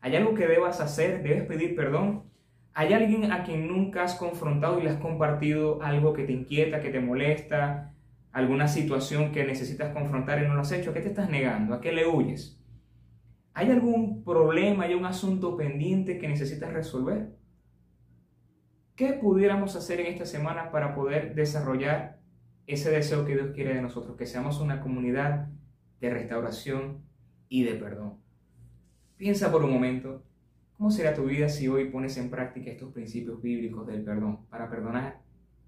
¿Hay 0.00 0.14
algo 0.16 0.34
que 0.34 0.46
debas 0.46 0.80
hacer? 0.80 1.22
¿Debes 1.22 1.44
pedir 1.44 1.74
perdón? 1.74 2.24
¿Hay 2.72 2.92
alguien 2.92 3.32
a 3.32 3.42
quien 3.42 3.66
nunca 3.66 4.04
has 4.04 4.14
confrontado 4.14 4.78
y 4.78 4.84
le 4.84 4.90
has 4.90 5.00
compartido 5.00 5.82
algo 5.82 6.12
que 6.12 6.24
te 6.24 6.32
inquieta, 6.32 6.80
que 6.80 6.90
te 6.90 7.00
molesta, 7.00 7.94
alguna 8.30 8.68
situación 8.68 9.32
que 9.32 9.44
necesitas 9.44 9.92
confrontar 9.92 10.42
y 10.42 10.46
no 10.46 10.54
lo 10.54 10.61
has 10.61 10.70
hecho? 10.70 10.90
¿A 10.90 10.94
qué 10.94 11.00
te 11.00 11.08
estás 11.08 11.28
negando? 11.28 11.74
¿A 11.74 11.80
qué 11.80 11.90
le 11.90 12.06
huyes? 12.06 12.61
¿Hay 13.54 13.70
algún 13.72 14.22
problema, 14.22 14.84
hay 14.84 14.94
un 14.94 15.04
asunto 15.04 15.56
pendiente 15.56 16.18
que 16.18 16.28
necesitas 16.28 16.72
resolver? 16.72 17.37
¿Qué 18.94 19.14
pudiéramos 19.14 19.74
hacer 19.74 19.98
en 19.98 20.06
esta 20.06 20.26
semana 20.26 20.70
para 20.70 20.94
poder 20.94 21.34
desarrollar 21.34 22.20
ese 22.68 22.92
deseo 22.92 23.24
que 23.24 23.34
Dios 23.34 23.50
quiere 23.52 23.74
de 23.74 23.82
nosotros? 23.82 24.16
Que 24.16 24.26
seamos 24.26 24.61
una 24.61 24.80
comunidad 24.80 25.48
de 26.00 26.11
restauración 26.11 27.02
y 27.48 27.64
de 27.64 27.74
perdón. 27.74 28.27
Piensa 29.18 29.50
por 29.50 29.64
un 29.64 29.72
momento, 29.72 30.22
¿cómo 30.76 30.92
será 30.92 31.12
tu 31.12 31.24
vida 31.24 31.48
si 31.48 31.66
hoy 31.66 31.90
pones 31.90 32.16
en 32.18 32.31
práctica 32.31 32.70
estos 32.70 32.92
principios 32.92 33.42
bíblicos 33.42 33.85
del 33.85 34.04
perdón 34.04 34.46
para 34.48 34.70
perdonar 34.70 35.22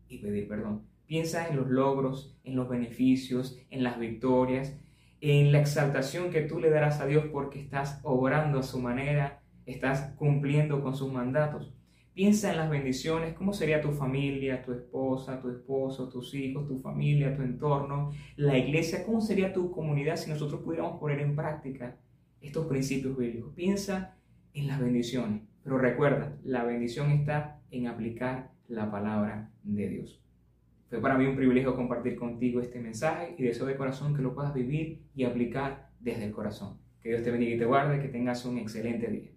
y 0.09 0.19
pedir 0.19 0.47
perdón? 0.47 0.87
Piensa 1.09 1.49
en 1.49 1.57
los 1.57 1.69
logros, 1.69 2.39
en 2.45 2.55
los 2.55 2.69
beneficios, 2.69 3.59
en 3.71 3.83
las 3.83 3.99
victorias, 3.99 4.79
en 5.21 5.51
la 5.51 5.59
exaltación 5.59 6.31
que 6.31 6.43
tú 6.43 6.61
le 6.61 6.71
darás 6.71 7.01
a 7.01 7.07
Dios 7.07 7.25
porque 7.33 7.59
estás 7.59 7.99
obrando 8.05 8.61
a 8.61 8.63
su 8.63 8.79
manera, 8.79 9.43
estás 9.67 10.15
cumpliendo 10.15 10.81
con 10.81 10.95
sus 10.95 11.13
mandatos. 11.13 11.75
Piensa 12.15 12.53
en 12.53 12.57
las 12.57 12.71
bendiciones, 12.71 13.35
cómo 13.35 13.53
sería 13.53 13.81
tu 13.81 13.91
familia, 13.91 14.63
tu 14.63 14.73
esposa, 14.73 15.41
tu 15.41 15.51
esposo, 15.51 16.09
tus 16.09 16.37
hijos, 16.37 16.69
tu 16.69 16.79
familia, 16.79 17.35
tu 17.35 17.43
entorno, 17.43 18.13
la 18.37 18.57
iglesia, 18.57 19.05
cómo 19.05 19.21
sería 19.21 19.53
tu 19.53 19.73
comunidad 19.73 20.15
si 20.15 20.31
nosotros 20.31 20.61
pudiéramos 20.61 21.01
poner 21.01 21.19
en 21.19 21.35
práctica 21.35 21.99
estos 22.41 22.67
principios 22.67 23.17
bíblicos. 23.17 23.53
Piensa 23.55 24.17
en 24.55 24.67
las 24.67 24.81
bendiciones, 24.81 25.43
pero 25.63 25.79
recuerda, 25.79 26.37
la 26.45 26.65
bendición 26.65 27.11
está 27.11 27.61
en 27.71 27.87
aplicar 27.87 28.51
la 28.69 28.91
palabra 28.91 29.51
de 29.63 29.89
Dios. 29.89 30.23
Fue 30.89 31.01
para 31.01 31.17
mí 31.17 31.27
un 31.27 31.37
privilegio 31.37 31.77
compartir 31.77 32.17
contigo 32.17 32.61
este 32.61 32.81
mensaje 32.81 33.37
y 33.39 33.45
deseo 33.45 33.67
de 33.67 33.77
corazón 33.77 34.15
que 34.15 34.23
lo 34.23 34.35
puedas 34.35 34.53
vivir 34.53 35.03
y 35.15 35.25
aplicar 35.25 35.91
desde 36.01 36.25
el 36.25 36.33
corazón. 36.33 36.79
Que 37.01 37.11
Dios 37.11 37.23
te 37.23 37.31
bendiga 37.31 37.55
y 37.55 37.59
te 37.59 37.65
guarde, 37.65 38.01
que 38.01 38.09
tengas 38.09 38.45
un 38.45 38.59
excelente 38.59 39.07
día. 39.09 39.31